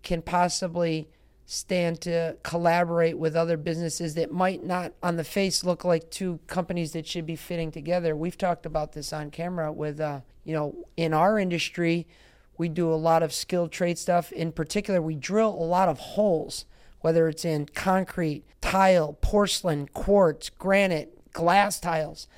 can 0.02 0.22
possibly 0.22 1.08
stand 1.46 2.00
to 2.00 2.36
collaborate 2.42 3.18
with 3.18 3.36
other 3.36 3.56
businesses 3.56 4.14
that 4.14 4.32
might 4.32 4.64
not 4.64 4.92
on 5.02 5.16
the 5.16 5.24
face 5.24 5.62
look 5.62 5.84
like 5.84 6.10
two 6.10 6.40
companies 6.46 6.92
that 6.92 7.06
should 7.06 7.26
be 7.26 7.36
fitting 7.36 7.70
together. 7.70 8.16
We've 8.16 8.38
talked 8.38 8.64
about 8.64 8.92
this 8.92 9.12
on 9.12 9.30
camera 9.30 9.70
with 9.70 10.00
uh, 10.00 10.20
you 10.44 10.52
know, 10.52 10.86
in 10.96 11.12
our 11.12 11.38
industry, 11.38 12.06
we 12.56 12.68
do 12.68 12.92
a 12.92 12.94
lot 12.94 13.22
of 13.22 13.32
skilled 13.32 13.72
trade 13.72 13.98
stuff. 13.98 14.30
In 14.30 14.52
particular, 14.52 15.02
we 15.02 15.16
drill 15.16 15.50
a 15.50 15.64
lot 15.64 15.88
of 15.88 15.98
holes, 15.98 16.66
whether 17.00 17.28
it's 17.28 17.44
in 17.44 17.66
concrete, 17.66 18.44
tile, 18.60 19.14
porcelain, 19.20 19.88
quartz, 19.88 20.50
granite, 20.50 21.32
glass 21.32 21.80
tiles, 21.80 22.28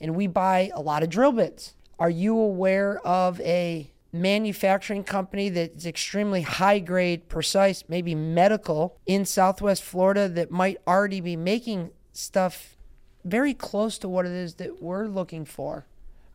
and 0.00 0.14
we 0.14 0.26
buy 0.26 0.70
a 0.74 0.82
lot 0.82 1.02
of 1.02 1.08
drill 1.08 1.32
bits. 1.32 1.74
Are 1.98 2.10
you 2.10 2.36
aware 2.36 2.98
of 3.06 3.40
a 3.40 3.91
manufacturing 4.12 5.04
company 5.04 5.48
that's 5.48 5.86
extremely 5.86 6.42
high 6.42 6.78
grade, 6.78 7.28
precise, 7.28 7.84
maybe 7.88 8.14
medical 8.14 8.98
in 9.06 9.24
Southwest 9.24 9.82
Florida 9.82 10.28
that 10.28 10.50
might 10.50 10.78
already 10.86 11.20
be 11.20 11.36
making 11.36 11.90
stuff 12.12 12.76
very 13.24 13.54
close 13.54 13.98
to 13.98 14.08
what 14.08 14.26
it 14.26 14.32
is 14.32 14.56
that 14.56 14.82
we're 14.82 15.06
looking 15.06 15.44
for? 15.44 15.86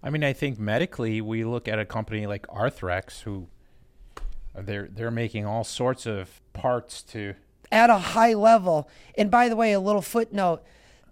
I 0.02 0.10
mean, 0.10 0.24
I 0.24 0.34
think 0.34 0.60
medically, 0.60 1.22
we 1.22 1.44
look 1.44 1.68
at 1.68 1.80
a 1.80 1.86
company 1.86 2.28
like 2.28 2.48
Arthrex, 2.48 3.22
who 3.22 3.48
they're 4.56 4.88
they're 4.88 5.12
making 5.12 5.46
all 5.46 5.64
sorts 5.64 6.06
of 6.06 6.42
parts 6.54 7.02
to 7.04 7.36
at 7.72 7.90
a 7.90 7.98
high 7.98 8.34
level. 8.34 8.90
And 9.18 9.30
by 9.30 9.50
the 9.50 9.56
way, 9.56 9.74
a 9.74 9.80
little 9.80 10.02
footnote 10.02 10.64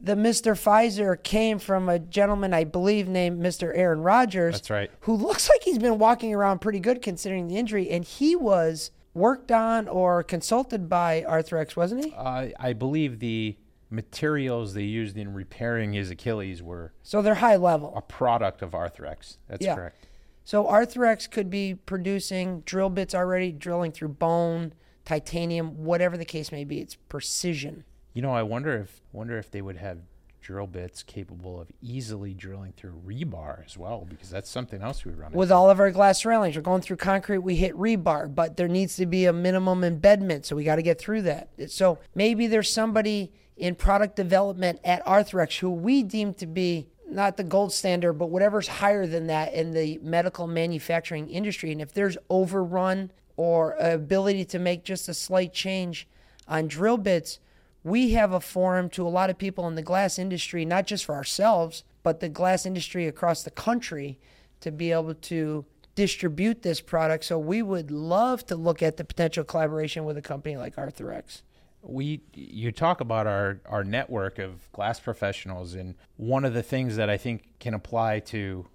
the 0.05 0.15
Mr. 0.15 0.53
Pfizer 0.53 1.21
came 1.21 1.57
from 1.59 1.89
a 1.89 1.97
gentleman 1.99 2.53
I 2.53 2.63
believe 2.63 3.07
named 3.07 3.41
Mr. 3.41 3.71
Aaron 3.75 4.01
Rodgers. 4.01 4.53
That's 4.55 4.69
right. 4.69 4.91
Who 5.01 5.13
looks 5.15 5.49
like 5.49 5.63
he's 5.63 5.79
been 5.79 5.97
walking 5.97 6.33
around 6.33 6.59
pretty 6.59 6.79
good 6.79 7.01
considering 7.01 7.47
the 7.47 7.57
injury, 7.57 7.89
and 7.89 8.05
he 8.05 8.35
was 8.35 8.91
worked 9.13 9.51
on 9.51 9.87
or 9.87 10.21
consulted 10.23 10.87
by 10.89 11.25
Arthrex, 11.27 11.75
wasn't 11.75 12.05
he? 12.05 12.13
Uh, 12.15 12.47
I 12.59 12.73
believe 12.73 13.19
the 13.19 13.57
materials 13.89 14.73
they 14.73 14.83
used 14.83 15.17
in 15.17 15.33
repairing 15.33 15.93
his 15.93 16.09
Achilles 16.11 16.61
were 16.61 16.93
So 17.01 17.21
they're 17.21 17.35
high 17.35 17.55
level. 17.55 17.93
a 17.95 18.01
product 18.01 18.61
of 18.61 18.71
Arthrex. 18.71 19.37
That's 19.47 19.65
Yeah. 19.65 19.75
correct. 19.75 20.05
So 20.43 20.65
Arthrex 20.65 21.29
could 21.31 21.49
be 21.49 21.73
producing 21.75 22.61
drill 22.61 22.89
bits 22.89 23.15
already, 23.15 23.51
drilling 23.51 23.91
through 23.91 24.09
bone, 24.09 24.73
titanium, 25.05 25.83
whatever 25.83 26.17
the 26.17 26.25
case 26.25 26.51
may 26.51 26.63
be. 26.63 26.79
It's 26.81 26.95
precision. 27.09 27.83
You 28.15 28.21
know, 28.21 28.31
I 28.31 28.43
wonder 28.43 28.75
if 28.77 29.01
wonder 29.11 29.37
if 29.37 29.51
they 29.51 29.61
would 29.61 29.75
have 29.75 29.99
drill 30.41 30.67
bits 30.67 31.03
capable 31.03 31.59
of 31.59 31.67
easily 31.81 32.33
drilling 32.33 32.71
through 32.77 33.01
rebar 33.05 33.65
as 33.65 33.77
well, 33.77 34.07
because 34.07 34.29
that's 34.29 34.49
something 34.49 34.81
else 34.81 35.03
we 35.03 35.11
run 35.11 35.33
With 35.33 35.47
into. 35.49 35.55
all 35.55 35.69
of 35.69 35.79
our 35.79 35.91
glass 35.91 36.23
railings, 36.23 36.55
we're 36.55 36.61
going 36.61 36.81
through 36.81 36.97
concrete, 36.97 37.39
we 37.39 37.55
hit 37.55 37.73
rebar, 37.75 38.33
but 38.33 38.55
there 38.55 38.67
needs 38.67 38.95
to 38.97 39.05
be 39.05 39.25
a 39.25 39.33
minimum 39.33 39.83
embedment, 39.83 40.45
so 40.45 40.55
we 40.55 40.63
got 40.63 40.75
to 40.75 40.83
get 40.83 40.99
through 40.99 41.23
that. 41.23 41.49
So 41.67 41.97
maybe 42.13 42.47
there's 42.47 42.71
somebody 42.71 43.33
in 43.57 43.75
product 43.75 44.15
development 44.15 44.79
at 44.83 45.03
Arthrex 45.05 45.57
who 45.57 45.71
we 45.71 46.03
deem 46.03 46.33
to 46.35 46.45
be 46.45 46.87
not 47.09 47.37
the 47.37 47.43
gold 47.43 47.73
standard, 47.73 48.13
but 48.13 48.29
whatever's 48.29 48.67
higher 48.67 49.07
than 49.07 49.27
that 49.27 49.53
in 49.53 49.71
the 49.71 49.99
medical 50.03 50.47
manufacturing 50.47 51.27
industry. 51.27 51.71
And 51.71 51.81
if 51.81 51.91
there's 51.91 52.17
overrun 52.29 53.11
or 53.35 53.73
ability 53.73 54.45
to 54.45 54.59
make 54.59 54.83
just 54.83 55.09
a 55.09 55.13
slight 55.13 55.53
change 55.53 56.07
on 56.47 56.67
drill 56.67 56.97
bits, 56.97 57.39
we 57.85 58.13
have 58.13 58.33
a 58.33 58.39
forum 58.39 58.89
to 58.89 59.07
a 59.07 59.09
lot 59.09 59.29
of 59.29 59.37
people 59.37 59.67
in 59.67 59.75
the 59.75 59.81
glass 59.83 60.17
industry, 60.17 60.65
not 60.65 60.87
just 60.87 61.05
for 61.05 61.13
ourselves, 61.13 61.83
but 62.01 62.19
the 62.19 62.27
glass 62.27 62.65
industry 62.65 63.07
across 63.07 63.43
the 63.43 63.51
country 63.51 64.19
to 64.59 64.71
be 64.71 64.91
able 64.91 65.13
to 65.13 65.63
distribute 65.93 66.63
this 66.63 66.81
product. 66.81 67.25
So 67.25 67.37
we 67.37 67.61
would 67.61 67.91
love 67.91 68.43
to 68.47 68.55
look 68.55 68.81
at 68.81 68.97
the 68.97 69.03
potential 69.03 69.43
collaboration 69.43 70.03
with 70.03 70.17
a 70.17 70.21
company 70.23 70.57
like 70.57 70.75
Arthrex. 70.77 71.43
we 71.83 72.21
you 72.33 72.71
talk 72.71 73.01
about 73.01 73.27
our 73.27 73.61
our 73.67 73.83
network 73.83 74.39
of 74.39 74.71
glass 74.71 74.99
professionals 74.99 75.75
and 75.75 75.93
one 76.17 76.43
of 76.43 76.55
the 76.55 76.63
things 76.63 76.95
that 76.95 77.11
I 77.11 77.17
think 77.17 77.43
can 77.59 77.75
apply 77.75 78.19
to 78.31 78.65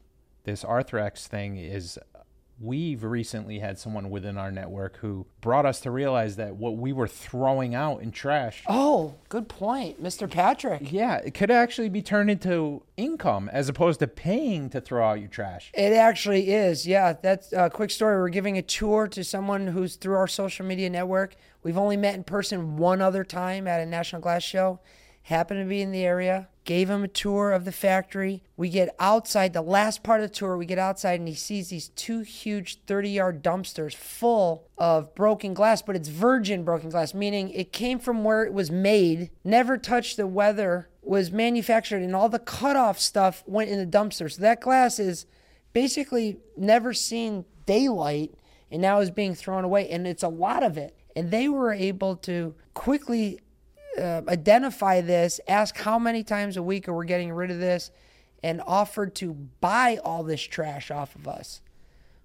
this 0.44 0.62
Arthrex 0.62 1.26
thing 1.26 1.56
is 1.56 1.98
we've 2.62 3.02
recently 3.02 3.58
had 3.58 3.78
someone 3.78 4.10
within 4.10 4.36
our 4.36 4.50
network 4.52 4.98
who 4.98 5.26
brought 5.40 5.64
us 5.64 5.80
to 5.80 5.90
realize 5.90 6.36
that 6.36 6.54
what 6.56 6.76
we 6.76 6.92
were 6.92 7.08
throwing 7.08 7.74
out 7.74 8.02
in 8.02 8.10
trash 8.10 8.62
Oh, 8.68 9.14
good 9.30 9.48
point, 9.48 10.02
Mr. 10.02 10.30
Patrick. 10.30 10.92
yeah 10.92 11.16
it 11.16 11.32
could 11.32 11.50
actually 11.50 11.88
be 11.88 12.02
turned 12.02 12.30
into 12.30 12.82
income 12.98 13.48
as 13.50 13.68
opposed 13.70 14.00
to 14.00 14.06
paying 14.06 14.68
to 14.70 14.80
throw 14.80 15.08
out 15.08 15.20
your 15.20 15.28
trash 15.28 15.70
It 15.74 15.94
actually 15.94 16.50
is. 16.50 16.86
Yeah, 16.86 17.14
that's 17.14 17.52
a 17.54 17.70
quick 17.70 17.90
story. 17.90 18.18
We're 18.18 18.28
giving 18.28 18.58
a 18.58 18.62
tour 18.62 19.08
to 19.08 19.24
someone 19.24 19.66
who's 19.68 19.96
through 19.96 20.16
our 20.16 20.28
social 20.28 20.66
media 20.66 20.90
network. 20.90 21.36
We've 21.62 21.78
only 21.78 21.96
met 21.96 22.14
in 22.14 22.24
person 22.24 22.76
one 22.76 23.00
other 23.00 23.24
time 23.24 23.66
at 23.66 23.80
a 23.80 23.86
National 23.86 24.20
Glass 24.20 24.42
Show. 24.42 24.80
Happened 25.30 25.60
to 25.60 25.68
be 25.68 25.80
in 25.80 25.92
the 25.92 26.02
area. 26.02 26.48
Gave 26.64 26.90
him 26.90 27.04
a 27.04 27.08
tour 27.08 27.52
of 27.52 27.64
the 27.64 27.70
factory. 27.70 28.42
We 28.56 28.68
get 28.68 28.96
outside, 28.98 29.52
the 29.52 29.62
last 29.62 30.02
part 30.02 30.20
of 30.20 30.28
the 30.28 30.34
tour, 30.34 30.56
we 30.56 30.66
get 30.66 30.76
outside 30.76 31.20
and 31.20 31.28
he 31.28 31.36
sees 31.36 31.68
these 31.68 31.90
two 31.90 32.22
huge 32.22 32.80
30 32.88 33.10
yard 33.10 33.44
dumpsters 33.44 33.94
full 33.94 34.66
of 34.76 35.14
broken 35.14 35.54
glass, 35.54 35.82
but 35.82 35.94
it's 35.94 36.08
virgin 36.08 36.64
broken 36.64 36.90
glass, 36.90 37.14
meaning 37.14 37.50
it 37.50 37.72
came 37.72 38.00
from 38.00 38.24
where 38.24 38.42
it 38.42 38.52
was 38.52 38.72
made, 38.72 39.30
never 39.44 39.78
touched 39.78 40.16
the 40.16 40.26
weather, 40.26 40.88
was 41.00 41.30
manufactured, 41.30 42.02
and 42.02 42.16
all 42.16 42.28
the 42.28 42.40
cutoff 42.40 42.98
stuff 42.98 43.44
went 43.46 43.70
in 43.70 43.78
the 43.78 43.86
dumpster. 43.86 44.28
So 44.32 44.42
that 44.42 44.60
glass 44.60 44.98
is 44.98 45.26
basically 45.72 46.38
never 46.56 46.92
seen 46.92 47.44
daylight 47.66 48.34
and 48.68 48.82
now 48.82 48.98
is 48.98 49.12
being 49.12 49.36
thrown 49.36 49.62
away 49.62 49.88
and 49.90 50.08
it's 50.08 50.24
a 50.24 50.28
lot 50.28 50.64
of 50.64 50.76
it 50.76 50.96
and 51.14 51.30
they 51.30 51.48
were 51.48 51.72
able 51.72 52.16
to 52.16 52.56
quickly 52.74 53.38
uh, 54.00 54.22
identify 54.28 55.00
this 55.00 55.40
ask 55.46 55.76
how 55.76 55.98
many 55.98 56.22
times 56.24 56.56
a 56.56 56.62
week 56.62 56.88
are 56.88 56.94
we 56.94 57.06
getting 57.06 57.32
rid 57.32 57.50
of 57.50 57.58
this 57.58 57.90
and 58.42 58.62
offered 58.66 59.14
to 59.14 59.34
buy 59.60 59.98
all 60.04 60.22
this 60.22 60.40
trash 60.42 60.90
off 60.90 61.14
of 61.14 61.28
us 61.28 61.60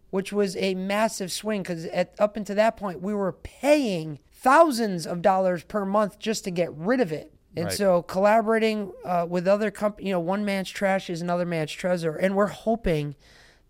which 0.10 0.32
was 0.32 0.55
a 0.58 0.74
massive 0.75 1.32
swing 1.32 1.62
because 1.62 1.88
up 2.20 2.38
until 2.38 2.55
that 2.55 2.77
point 2.77 3.01
we 3.01 3.13
were 3.13 3.34
paying 3.34 4.20
thousands 4.32 5.05
of 5.05 5.22
dollars 5.22 5.63
per 5.63 5.86
month 5.86 6.17
just 6.17 6.44
to 6.46 6.51
get 6.51 6.74
rid 6.74 7.00
of 7.01 7.12
it 7.12 7.34
and 7.55 7.65
Right. 7.65 7.74
so 7.74 8.01
collaborating 8.01 8.91
uh, 9.05 9.25
with 9.29 9.48
other 9.48 9.72
companies, 9.72 10.08
you 10.08 10.12
know, 10.12 10.20
one 10.20 10.44
man's 10.44 10.70
trash 10.70 11.10
is 11.10 11.22
another 11.22 11.46
man's 11.46 11.72
treasure. 11.72 12.15
And 12.15 12.36
we're 12.36 12.48
hoping 12.48 13.15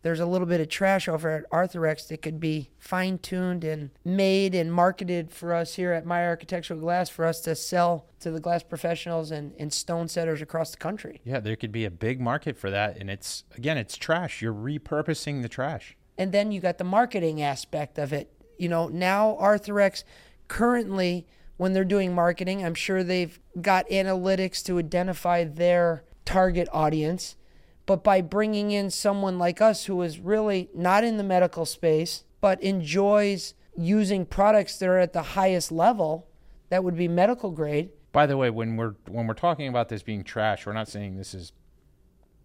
there's 0.06 0.20
a 0.20 0.26
little 0.28 0.46
bit 0.46 0.62
of 0.62 0.70
trash 0.70 1.08
over 1.08 1.32
at 1.32 1.50
Arthrex 1.50 2.08
that 2.10 2.22
could 2.22 2.40
be 2.40 2.70
fine 2.78 3.18
tuned 3.18 3.64
and 3.64 3.90
made 4.04 4.54
and 4.54 4.72
marketed 4.72 5.32
for 5.32 5.52
us 5.52 5.74
here 5.74 5.94
at 5.94 6.06
My 6.06 6.28
Architectural 6.28 6.80
Glass 6.80 7.10
for 7.10 7.26
us 7.26 7.42
to 7.42 7.56
sell 7.56 8.06
to 8.20 8.30
the 8.30 8.40
glass 8.40 8.62
professionals 8.62 9.32
and, 9.32 9.56
and 9.58 9.74
stone 9.74 10.08
setters 10.08 10.44
across 10.44 10.70
the 10.70 10.78
country. 10.78 11.22
yeah 11.24 11.40
there 11.40 11.56
could 11.56 11.72
be 11.72 11.86
a 11.86 11.90
big 11.90 12.22
market 12.22 12.56
for 12.56 12.70
that 12.70 12.98
and 12.98 13.10
it's 13.10 13.46
again 13.56 13.80
it's 13.80 13.98
trash 13.98 14.44
you're 14.44 14.54
repurposing 14.54 15.42
the 15.42 15.50
trash 15.50 15.98
And 16.20 16.32
then 16.32 16.52
you 16.52 16.62
got 16.62 16.78
the 16.78 16.84
marketing 16.84 17.42
aspect 17.42 17.98
of 17.98 18.14
it. 18.14 18.32
You 18.60 18.70
know, 18.70 18.88
now 18.88 19.36
Arthrex 19.42 20.04
currently, 20.48 21.26
when 21.58 21.74
they're 21.74 21.84
doing 21.84 22.14
marketing, 22.14 22.64
I'm 22.64 22.76
sure 22.76 23.04
they've 23.04 23.40
got 23.60 23.90
analytics 23.90 24.64
to 24.66 24.78
identify 24.78 25.46
their 25.46 26.04
target 26.26 26.68
audience. 26.72 27.38
But 27.86 28.04
by 28.04 28.22
bringing 28.22 28.72
in 28.72 28.90
someone 28.90 29.38
like 29.38 29.62
us 29.62 29.86
who 29.86 30.02
is 30.02 30.20
really 30.20 30.70
not 30.74 31.04
in 31.04 31.18
the 31.18 31.24
medical 31.24 31.66
space, 31.66 32.24
but 32.42 32.62
enjoys 32.64 33.54
using 33.78 34.26
products 34.26 34.78
that 34.78 34.88
are 34.88 35.00
at 35.00 35.14
the 35.14 35.22
highest 35.22 35.72
level, 35.72 36.28
that 36.70 36.84
would 36.84 36.98
be 36.98 37.08
medical 37.08 37.52
grade. 37.52 37.90
By 38.12 38.26
the 38.26 38.38
way, 38.38 38.50
when 38.50 38.78
we're 38.78 38.96
when 39.08 39.28
we're 39.28 39.34
talking 39.34 39.68
about 39.68 39.90
this 39.90 40.02
being 40.02 40.24
trash, 40.24 40.66
we're 40.66 40.74
not 40.74 40.88
saying 40.88 41.18
this 41.18 41.34
is 41.34 41.52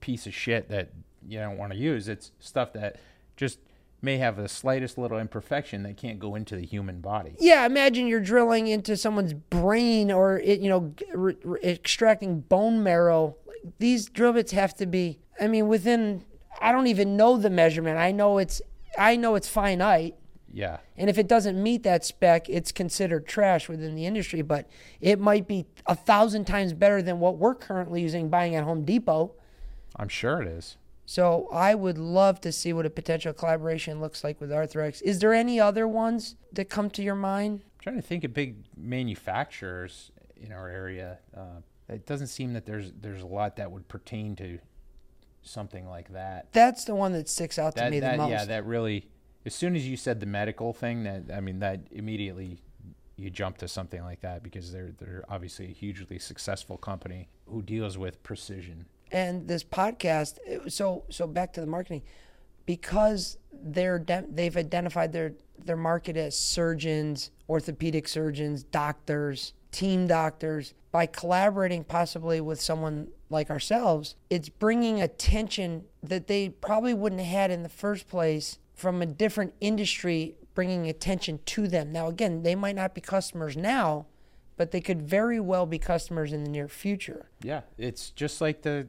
piece 0.01 0.27
of 0.27 0.35
shit 0.35 0.69
that 0.69 0.91
you 1.27 1.39
don't 1.39 1.57
want 1.57 1.73
to 1.73 1.79
use. 1.79 2.09
It's 2.09 2.33
stuff 2.41 2.73
that 2.73 2.97
just 3.37 3.61
may 4.03 4.17
have 4.19 4.37
the 4.37 4.49
slightest 4.49 4.97
little 4.99 5.19
imperfection 5.19 5.83
that 5.83 5.97
can't 5.97 6.19
go 6.19 6.35
into 6.35 6.57
the 6.57 6.65
human 6.65 7.01
body. 7.01 7.37
Yeah, 7.39 7.67
imagine 7.67 8.07
you're 8.07 8.21
drilling 8.21 8.67
into 8.67 8.97
someone's 8.97 9.35
brain 9.35 10.11
or 10.11 10.39
it, 10.39 10.61
you 10.61 10.69
know, 10.69 10.95
re- 11.13 11.37
re- 11.45 11.61
extracting 11.63 12.41
bone 12.41 12.83
marrow. 12.83 13.37
These 13.79 14.09
drill 14.09 14.33
bits 14.33 14.53
have 14.53 14.75
to 14.77 14.87
be. 14.87 15.21
I 15.41 15.49
mean, 15.49 15.69
within. 15.69 16.25
I 16.61 16.73
don't 16.73 16.89
even 16.89 17.17
know 17.17 17.37
the 17.39 17.51
measurement. 17.51 17.99
I 17.99 18.13
know 18.13 18.39
it's. 18.39 18.61
I 18.99 19.17
know 19.17 19.37
it's 19.37 19.49
finite, 19.49 20.17
Yeah. 20.53 20.79
and 20.97 21.09
if 21.09 21.17
it 21.17 21.29
doesn't 21.29 21.63
meet 21.63 21.85
that 21.85 22.05
spec, 22.05 22.49
it's 22.51 22.73
considered 22.73 23.27
trash 23.27 23.69
within 23.69 23.95
the 23.95 24.05
industry. 24.05 24.43
But 24.43 24.69
it 25.01 25.21
might 25.21 25.47
be 25.47 25.67
a 25.87 25.95
thousand 25.95 26.47
times 26.47 26.73
better 26.73 27.01
than 27.01 27.21
what 27.21 27.39
we're 27.39 27.55
currently 27.55 28.03
using 28.03 28.29
buying 28.29 28.57
at 28.57 28.65
Home 28.65 28.85
Depot. 28.85 29.33
I'm 29.97 30.09
sure 30.09 30.43
it 30.43 30.49
is. 30.49 30.77
So 31.07 31.49
I 31.53 31.75
would 31.75 31.99
love 31.99 32.41
to 32.43 32.53
see 32.53 32.73
what 32.73 32.85
a 32.87 32.91
potential 32.91 33.33
collaboration 33.33 34.01
looks 34.01 34.23
like 34.23 34.41
with 34.41 34.51
Arthrex. 34.51 35.01
Is 35.03 35.19
there 35.21 35.33
any 35.33 35.59
other 35.59 35.87
ones 35.89 36.37
that 36.53 36.69
come 36.69 36.91
to 36.91 37.03
your 37.03 37.17
mind? 37.17 37.63
I'm 37.65 37.81
trying 37.83 37.97
to 37.97 38.03
think 38.03 38.25
of 38.25 38.35
big 38.35 38.57
manufacturers 38.77 40.11
in 40.37 40.53
our 40.53 40.69
area. 40.69 41.19
Uh, 41.37 41.61
it 41.89 42.07
doesn't 42.07 42.29
seem 42.29 42.53
that 42.55 42.67
there's 42.67 42.93
there's 43.01 43.23
a 43.23 43.27
lot 43.27 43.57
that 43.57 43.71
would 43.71 43.89
pertain 43.89 44.37
to 44.37 44.59
something 45.43 45.89
like 45.89 46.13
that. 46.13 46.53
That's 46.53 46.85
the 46.85 46.95
one 46.95 47.13
that 47.13 47.29
sticks 47.29 47.59
out 47.59 47.77
to 47.77 47.91
me 47.91 48.01
that 48.01 48.13
the 48.13 48.17
most. 48.19 48.31
yeah, 48.31 48.45
that 48.47 48.65
really. 48.67 49.07
As 49.47 49.55
soon 49.55 49.75
as 49.75 49.89
you 49.89 49.97
said 49.97 50.21
the 50.21 50.27
medical 50.27 50.73
thing, 50.75 51.05
that 51.05 51.25
I 51.35 51.41
mean, 51.41 51.61
that 51.61 51.81
immediately 51.91 52.61
you 53.17 53.31
jump 53.31 53.59
to 53.59 53.69
something 53.69 54.03
like 54.03 54.21
that 54.21 54.43
because 54.43 54.73
they're 54.73 54.93
they're 54.99 55.25
obviously 55.29 55.67
a 55.67 55.73
hugely 55.73 56.19
successful 56.19 56.77
company 56.77 57.29
who 57.47 57.63
deals 57.63 57.97
with 57.99 58.23
precision. 58.23 58.87
and 59.13 59.49
this 59.49 59.65
podcast 59.65 60.39
it- 60.47 60.73
so 60.73 61.05
so 61.11 61.27
back 61.27 61.53
to 61.53 61.61
the 61.61 61.67
marketing 61.67 62.03
because 62.67 63.37
they're 63.53 63.99
they've 64.31 64.57
identified 64.57 65.13
their 65.13 65.33
their 65.67 65.77
market 65.77 66.17
as 66.17 66.39
surgeons 66.39 67.31
orthopedic 67.49 68.09
surgeons 68.09 68.63
doctors 68.63 69.53
team 69.73 70.07
doctors. 70.07 70.75
By 70.93 71.07
collaborating 71.07 71.85
possibly 71.85 72.41
with 72.41 72.61
someone 72.61 73.09
like 73.29 73.51
ourselves 73.51 74.17
it's 74.29 74.49
bringing 74.49 75.01
attention 75.01 75.85
that 76.03 76.27
they 76.27 76.49
probably 76.49 76.95
wouldn't 76.95 77.21
have 77.21 77.31
had 77.31 77.51
in 77.51 77.63
the 77.63 77.69
first 77.69 78.09
place 78.09 78.59
from 78.75 79.01
a 79.01 79.07
different 79.07 79.55
industry 79.61 80.35
bringing 80.55 80.89
attention 80.89 81.39
to 81.47 81.69
them. 81.69 81.93
Now 81.93 82.09
again 82.09 82.43
they 82.43 82.55
might 82.55 82.75
not 82.75 82.95
be 82.95 83.01
customers 83.01 83.57
now 83.57 84.07
but 84.61 84.73
they 84.73 84.81
could 84.83 85.01
very 85.01 85.41
well 85.41 85.65
be 85.65 85.79
customers 85.79 86.35
in 86.35 86.45
the 86.45 86.51
near 86.51 86.69
future. 86.69 87.31
Yeah, 87.43 87.63
it's 87.79 88.11
just 88.11 88.43
like 88.43 88.61
the 88.61 88.89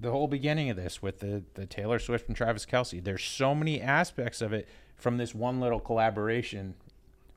the 0.00 0.10
whole 0.10 0.26
beginning 0.28 0.70
of 0.70 0.76
this 0.76 1.02
with 1.02 1.20
the 1.20 1.42
the 1.54 1.66
Taylor 1.66 1.98
Swift 1.98 2.28
and 2.28 2.36
Travis 2.36 2.66
Kelce. 2.66 3.02
There's 3.02 3.24
so 3.24 3.54
many 3.54 3.80
aspects 3.80 4.40
of 4.40 4.52
it 4.52 4.68
from 4.96 5.16
this 5.16 5.34
one 5.34 5.60
little 5.60 5.80
collaboration, 5.80 6.74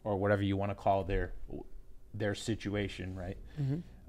or 0.04 0.18
whatever 0.18 0.42
you 0.42 0.58
want 0.58 0.72
to 0.72 0.76
call 0.76 1.04
their 1.04 1.34
their 2.14 2.36
situation, 2.36 3.16
right? 3.16 3.38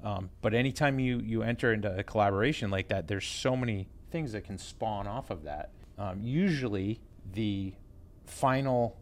Um, 0.03 0.31
but 0.41 0.55
anytime 0.55 0.99
you 0.99 1.19
you 1.19 1.43
enter 1.43 1.73
into 1.73 1.95
a 1.97 2.03
collaboration 2.03 2.71
like 2.71 2.89
that, 2.89 3.09
there's 3.09 3.27
so 3.27 3.57
many 3.57 3.89
things 4.11 4.33
that 4.33 4.45
can 4.45 4.59
spawn 4.59 5.07
off 5.07 5.31
of 5.31 5.45
that. 5.45 5.71
Um, 5.99 6.21
usually, 6.23 7.01
the 7.33 7.75
final 8.25 8.97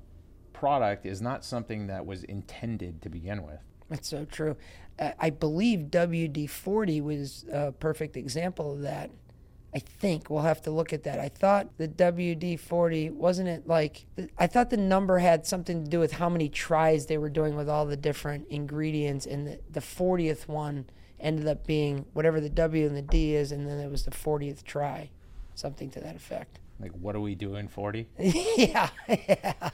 product 0.52 1.04
is 1.04 1.20
not 1.20 1.44
something 1.44 1.88
that 1.88 2.06
was 2.06 2.24
intended 2.24 3.02
to 3.02 3.10
begin 3.10 3.42
with. 3.44 3.60
That's 3.90 4.08
so 4.08 4.24
true. 4.24 4.56
Uh, 4.98 5.12
I 5.18 5.30
believe 5.30 5.90
WD 5.90 6.48
40 6.48 7.00
was 7.02 7.44
a 7.52 7.72
perfect 7.72 8.16
example 8.16 8.72
of 8.72 8.80
that. 8.82 9.10
I 9.76 9.80
think 9.80 10.30
we'll 10.30 10.40
have 10.40 10.62
to 10.62 10.70
look 10.70 10.94
at 10.94 11.02
that. 11.02 11.20
I 11.20 11.28
thought 11.28 11.76
the 11.76 11.86
WD 11.86 12.58
40, 12.58 13.10
wasn't 13.10 13.50
it 13.50 13.66
like, 13.68 14.06
I 14.38 14.46
thought 14.46 14.70
the 14.70 14.78
number 14.78 15.18
had 15.18 15.46
something 15.46 15.84
to 15.84 15.90
do 15.90 16.00
with 16.00 16.12
how 16.12 16.30
many 16.30 16.48
tries 16.48 17.04
they 17.04 17.18
were 17.18 17.28
doing 17.28 17.56
with 17.56 17.68
all 17.68 17.84
the 17.84 17.94
different 17.94 18.48
ingredients, 18.48 19.26
and 19.26 19.46
the, 19.46 19.58
the 19.70 19.80
40th 19.80 20.48
one 20.48 20.86
ended 21.20 21.46
up 21.46 21.66
being 21.66 22.06
whatever 22.14 22.40
the 22.40 22.48
W 22.48 22.86
and 22.86 22.96
the 22.96 23.02
D 23.02 23.34
is, 23.34 23.52
and 23.52 23.68
then 23.68 23.78
it 23.78 23.90
was 23.90 24.06
the 24.06 24.10
40th 24.10 24.64
try, 24.64 25.10
something 25.54 25.90
to 25.90 26.00
that 26.00 26.16
effect. 26.16 26.58
Like, 26.80 26.92
what 26.92 27.14
are 27.14 27.20
we 27.20 27.34
doing 27.34 27.68
40? 27.68 28.08
yeah, 28.18 28.88
yeah. 29.06 29.70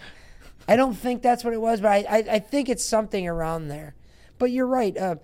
I 0.66 0.74
don't 0.74 0.94
think 0.94 1.22
that's 1.22 1.44
what 1.44 1.54
it 1.54 1.60
was, 1.60 1.80
but 1.80 1.92
I, 1.92 1.98
I, 1.98 2.24
I 2.28 2.38
think 2.40 2.68
it's 2.68 2.84
something 2.84 3.28
around 3.28 3.68
there. 3.68 3.94
But 4.40 4.50
you're 4.50 4.66
right. 4.66 4.96
Uh, 4.96 5.16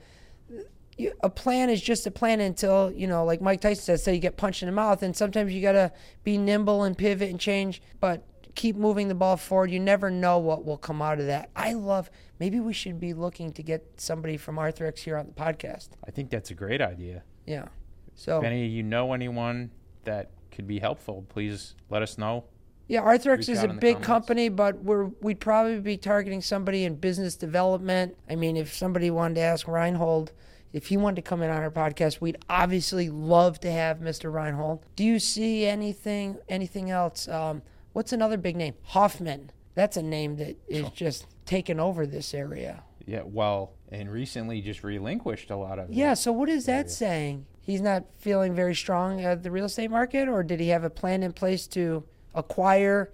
a 1.21 1.31
plan 1.31 1.71
is 1.71 1.81
just 1.81 2.07
a 2.07 2.11
plan 2.11 2.41
until 2.41 2.93
you 2.93 3.07
know, 3.07 3.25
like 3.25 3.41
Mike 3.41 3.61
Tyson 3.61 3.85
says, 3.85 4.03
so 4.03 4.11
you 4.11 4.19
get 4.19 4.37
punched 4.37 4.63
in 4.63 4.67
the 4.67 4.73
mouth. 4.73 5.03
And 5.03 5.17
sometimes 5.17 5.53
you 5.53 5.63
gotta 5.63 5.93
be 6.25 6.39
nimble 6.39 6.83
and 6.83 6.97
pivot 6.97 7.31
and 7.31 7.39
change, 7.39 7.81
but 8.01 8.25
keep 8.55 8.77
moving 8.77 9.09
the 9.09 9.15
ball 9.15 9.37
forward. 9.37 9.71
You 9.71 9.81
never 9.81 10.11
know 10.11 10.39
what 10.39 10.65
will 10.65 10.77
come 10.77 11.01
out 11.01 11.21
of 11.21 11.27
that. 11.27 11.51
I 11.55 11.75
love. 11.75 12.11
Maybe 12.41 12.61
we 12.61 12.73
should 12.73 12.99
be 13.01 13.15
looking 13.15 13.53
to 13.53 13.63
get 13.63 13.85
somebody 13.97 14.37
from 14.37 14.57
Arthrex 14.57 14.99
here 14.99 15.17
on 15.17 15.27
the 15.27 15.33
podcast. 15.33 15.91
I 16.07 16.11
think 16.11 16.31
that's 16.31 16.51
a 16.51 16.55
great 16.55 16.81
idea. 16.81 17.23
Yeah. 17.47 17.69
So 18.15 18.39
If 18.39 18.45
any 18.45 18.67
of 18.67 18.71
you 18.73 18.83
know 18.83 19.13
anyone 19.13 19.71
that 20.05 20.31
could 20.51 20.67
be 20.67 20.81
helpful, 20.81 21.25
please 21.29 21.77
let 21.89 22.03
us 22.03 22.19
know. 22.19 22.45
Yeah, 22.89 23.03
Arthrex 23.03 23.49
is 23.49 23.63
a 23.63 23.69
big 23.69 23.97
comments. 23.97 24.07
company, 24.07 24.49
but 24.49 24.83
we're 24.83 25.05
we'd 25.21 25.41
probably 25.41 25.79
be 25.79 25.99
targeting 25.99 26.41
somebody 26.41 26.85
in 26.85 26.97
business 26.97 27.37
development. 27.37 28.17
I 28.29 28.35
mean, 28.35 28.57
if 28.57 28.75
somebody 28.75 29.11
wanted 29.11 29.35
to 29.35 29.43
ask 29.43 29.69
Reinhold 29.69 30.33
if 30.73 30.89
he 30.89 30.97
wanted 30.97 31.17
to 31.17 31.23
come 31.23 31.43
in 31.43 31.51
on 31.51 31.63
our 31.63 31.71
podcast, 31.71 32.21
we'd 32.21 32.39
obviously 32.49 33.09
love 33.09 33.61
to 33.61 33.71
have 33.71 33.99
Mr. 33.99 34.33
Reinhold. 34.33 34.85
Do 34.97 35.05
you 35.05 35.19
see 35.19 35.67
anything 35.67 36.39
anything 36.49 36.91
else? 36.91 37.29
Um, 37.29 37.63
what's 37.93 38.13
another 38.13 38.37
big 38.37 38.57
name? 38.57 38.75
Hoffman. 38.83 39.51
That's 39.75 39.97
a 39.97 40.03
name 40.03 40.37
that 40.37 40.57
is 40.67 40.89
just 40.91 41.27
taken 41.47 41.79
over 41.79 42.07
this 42.07 42.35
area. 42.35 42.83
Yeah, 43.07 43.23
well, 43.25 43.73
and 43.91 44.11
recently 44.11 44.61
just 44.61 44.83
relinquished 44.83 45.51
a 45.51 45.57
lot 45.57 45.79
of. 45.79 45.91
Yeah. 45.91 46.15
So 46.15 46.33
what 46.33 46.49
is 46.49 46.67
that 46.67 46.91
saying? 46.91 47.47
He's 47.61 47.81
not 47.81 48.05
feeling 48.19 48.55
very 48.55 48.75
strong 48.75 49.21
at 49.21 49.43
the 49.43 49.51
real 49.51 49.67
estate 49.67 49.91
market, 49.91 50.29
or 50.29 50.43
did 50.43 50.59
he 50.59 50.69
have 50.69 50.85
a 50.85 50.91
plan 50.91 51.23
in 51.23 51.33
place 51.33 51.67
to 51.69 52.03
acquire, 52.35 53.13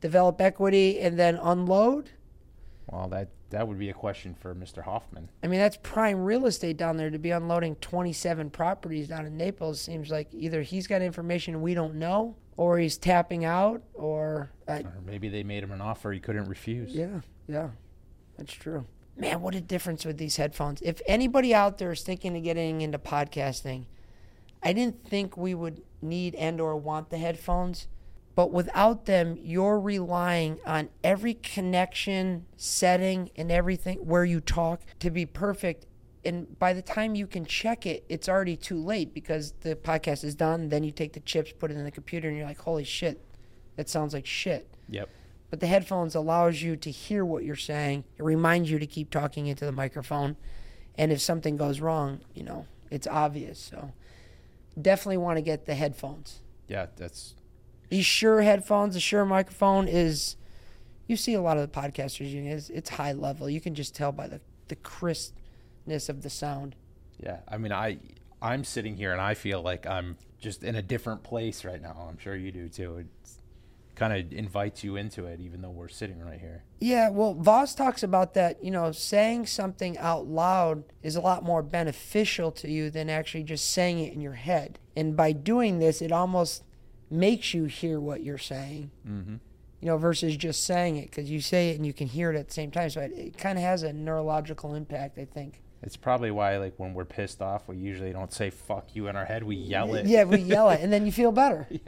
develop 0.00 0.40
equity, 0.40 1.00
and 1.00 1.18
then 1.18 1.36
unload? 1.42 2.10
Well, 2.90 3.08
that 3.08 3.28
that 3.50 3.66
would 3.66 3.78
be 3.78 3.90
a 3.90 3.94
question 3.94 4.34
for 4.34 4.54
Mr. 4.54 4.82
Hoffman. 4.82 5.28
I 5.42 5.46
mean, 5.48 5.58
that's 5.60 5.76
prime 5.82 6.18
real 6.24 6.46
estate 6.46 6.76
down 6.76 6.96
there 6.96 7.10
to 7.10 7.18
be 7.18 7.30
unloading 7.30 7.76
27 7.76 8.50
properties 8.50 9.08
down 9.08 9.26
in 9.26 9.36
Naples. 9.36 9.80
Seems 9.80 10.10
like 10.10 10.28
either 10.32 10.62
he's 10.62 10.86
got 10.86 11.02
information 11.02 11.62
we 11.62 11.74
don't 11.74 11.94
know, 11.96 12.36
or 12.56 12.78
he's 12.78 12.96
tapping 12.96 13.44
out, 13.44 13.82
or 13.94 14.50
uh, 14.68 14.80
Or 14.84 15.00
maybe 15.04 15.28
they 15.28 15.42
made 15.42 15.62
him 15.62 15.72
an 15.72 15.80
offer 15.80 16.12
he 16.12 16.20
couldn't 16.20 16.48
refuse. 16.48 16.92
yeah, 16.92 17.20
yeah, 17.48 17.68
that's 18.36 18.52
true. 18.52 18.84
Man, 19.16 19.40
what 19.40 19.54
a 19.54 19.60
difference 19.60 20.04
with 20.04 20.18
these 20.18 20.36
headphones. 20.36 20.82
If 20.82 21.00
anybody 21.06 21.54
out 21.54 21.78
there 21.78 21.90
is 21.92 22.02
thinking 22.02 22.36
of 22.36 22.42
getting 22.44 22.82
into 22.82 22.98
podcasting, 22.98 23.86
I 24.62 24.72
didn't 24.74 25.08
think 25.08 25.36
we 25.36 25.54
would 25.54 25.82
need 26.02 26.34
and 26.34 26.60
or 26.60 26.76
want 26.76 27.08
the 27.10 27.18
headphones, 27.18 27.86
but 28.36 28.52
without 28.52 29.06
them, 29.06 29.36
you're 29.42 29.80
relying 29.80 30.60
on 30.64 30.90
every 31.02 31.34
connection, 31.34 32.46
setting, 32.56 33.30
and 33.34 33.50
everything 33.50 33.98
where 33.98 34.24
you 34.24 34.40
talk 34.40 34.82
to 35.00 35.10
be 35.10 35.26
perfect. 35.26 35.86
And 36.24 36.58
by 36.58 36.72
the 36.72 36.82
time 36.82 37.14
you 37.16 37.26
can 37.26 37.44
check 37.44 37.86
it, 37.86 38.04
it's 38.08 38.28
already 38.28 38.56
too 38.56 38.78
late 38.82 39.12
because 39.14 39.52
the 39.62 39.74
podcast 39.74 40.22
is 40.22 40.34
done. 40.34 40.68
Then 40.68 40.84
you 40.84 40.92
take 40.92 41.12
the 41.14 41.20
chips, 41.20 41.52
put 41.58 41.70
it 41.70 41.76
in 41.76 41.84
the 41.84 41.90
computer, 41.90 42.28
and 42.28 42.36
you're 42.36 42.46
like, 42.46 42.60
holy 42.60 42.84
shit, 42.84 43.24
that 43.76 43.88
sounds 43.88 44.14
like 44.14 44.26
shit 44.26 44.68
Yep. 44.88 45.08
but 45.50 45.60
the 45.60 45.66
headphones 45.66 46.14
allows 46.14 46.62
you 46.62 46.76
to 46.76 46.90
hear 46.90 47.24
what 47.24 47.42
you're 47.44 47.56
saying. 47.56 48.04
It 48.18 48.22
reminds 48.22 48.70
you 48.70 48.78
to 48.78 48.86
keep 48.86 49.10
talking 49.10 49.46
into 49.48 49.64
the 49.64 49.72
microphone, 49.72 50.36
and 50.96 51.10
if 51.12 51.20
something 51.20 51.56
goes 51.56 51.80
wrong, 51.80 52.20
you 52.34 52.42
know 52.44 52.66
it's 52.90 53.06
obvious. 53.06 53.58
So 53.58 53.92
definitely 54.80 55.16
want 55.18 55.36
to 55.38 55.42
get 55.42 55.66
the 55.66 55.74
headphones. 55.74 56.40
Yeah, 56.68 56.86
that's 56.96 57.34
These 57.88 58.06
Shure 58.06 58.42
headphones, 58.42 58.94
the 58.94 59.00
Shure 59.00 59.24
microphone 59.24 59.88
is. 59.88 60.36
You 61.08 61.16
see 61.16 61.34
a 61.34 61.40
lot 61.40 61.56
of 61.56 61.70
the 61.70 61.80
podcasters 61.80 62.22
using 62.22 62.46
it. 62.46 62.54
It's, 62.54 62.68
it's 62.70 62.90
high 62.90 63.12
level. 63.12 63.48
You 63.48 63.60
can 63.60 63.74
just 63.74 63.94
tell 63.94 64.10
by 64.12 64.26
the 64.26 64.40
the 64.68 64.76
crispness 64.76 66.08
of 66.08 66.22
the 66.22 66.30
sound. 66.30 66.74
yeah. 67.18 67.38
I 67.48 67.58
mean, 67.58 67.72
I 67.72 67.98
I'm 68.42 68.64
sitting 68.64 68.96
here 68.96 69.12
and 69.12 69.20
I 69.20 69.34
feel 69.34 69.62
like 69.62 69.86
I'm 69.86 70.16
just 70.38 70.62
in 70.64 70.74
a 70.74 70.82
different 70.82 71.22
place 71.22 71.64
right 71.64 71.80
now. 71.80 72.06
I'm 72.10 72.18
sure 72.18 72.34
you 72.36 72.50
do 72.52 72.68
too. 72.68 72.98
It 72.98 73.06
kind 73.94 74.12
of 74.12 74.32
invites 74.32 74.84
you 74.84 74.96
into 74.96 75.24
it, 75.24 75.40
even 75.40 75.62
though 75.62 75.70
we're 75.70 75.88
sitting 75.88 76.20
right 76.20 76.38
here. 76.38 76.64
Yeah, 76.80 77.08
well, 77.08 77.32
Voss 77.34 77.74
talks 77.74 78.02
about 78.02 78.34
that. 78.34 78.62
You 78.62 78.70
know, 78.70 78.92
saying 78.92 79.46
something 79.46 79.96
out 79.98 80.26
loud 80.26 80.84
is 81.02 81.16
a 81.16 81.20
lot 81.20 81.42
more 81.44 81.62
beneficial 81.62 82.50
to 82.52 82.70
you 82.70 82.90
than 82.90 83.08
actually 83.08 83.44
just 83.44 83.70
saying 83.70 84.00
it 84.00 84.12
in 84.12 84.20
your 84.20 84.34
head. 84.34 84.78
And 84.96 85.16
by 85.16 85.32
doing 85.32 85.78
this, 85.78 86.02
it 86.02 86.12
almost 86.12 86.62
makes 87.10 87.54
you 87.54 87.64
hear 87.64 88.00
what 88.00 88.22
you're 88.22 88.38
saying, 88.38 88.90
Mm-hmm. 89.08 89.34
you 89.80 89.86
know, 89.86 89.96
versus 89.98 90.36
just 90.36 90.64
saying 90.64 90.96
it 90.96 91.10
because 91.10 91.30
you 91.30 91.40
say 91.40 91.70
it 91.70 91.76
and 91.76 91.86
you 91.86 91.92
can 91.92 92.06
hear 92.08 92.30
it 92.32 92.36
at 92.36 92.48
the 92.48 92.54
same 92.54 92.70
time. 92.70 92.90
So 92.90 93.00
it, 93.00 93.12
it 93.12 93.38
kind 93.38 93.58
of 93.58 93.64
has 93.64 93.82
a 93.82 93.92
neurological 93.92 94.74
impact, 94.74 95.18
I 95.18 95.24
think. 95.24 95.62
It's 95.82 95.96
probably 95.96 96.30
why, 96.30 96.56
like, 96.56 96.74
when 96.78 96.94
we're 96.94 97.04
pissed 97.04 97.40
off, 97.42 97.68
we 97.68 97.76
usually 97.76 98.12
don't 98.12 98.32
say 98.32 98.50
"fuck 98.50 98.96
you" 98.96 99.08
in 99.08 99.14
our 99.14 99.26
head. 99.26 99.44
We 99.44 99.56
yell 99.56 99.94
it. 99.94 100.06
Yeah, 100.06 100.24
we 100.24 100.38
yell 100.38 100.70
it 100.70 100.80
and 100.80 100.92
then 100.92 101.04
you 101.06 101.12
feel 101.12 101.32
better. 101.32 101.68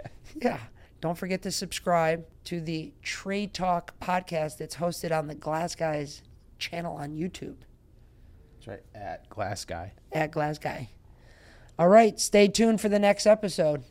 Yeah. 0.42 0.58
Don't 1.00 1.16
forget 1.16 1.40
to 1.42 1.50
subscribe 1.50 2.26
to 2.44 2.60
the 2.60 2.92
Trade 3.02 3.54
Talk 3.54 3.98
podcast 3.98 4.58
that's 4.58 4.76
hosted 4.76 5.16
on 5.16 5.26
the 5.26 5.34
Glass 5.34 5.74
Guys 5.74 6.22
channel 6.58 6.96
on 6.96 7.12
YouTube. 7.16 7.56
That's 8.56 8.66
right. 8.68 8.82
At 8.94 9.28
Glass 9.30 9.64
Guy. 9.64 9.92
at 10.12 10.30
Glass 10.32 10.58
Guy. 10.58 10.90
All 11.78 11.88
right, 11.88 12.18
stay 12.20 12.46
tuned 12.48 12.80
for 12.80 12.88
the 12.90 12.98
next 12.98 13.24
episode. 13.26 13.84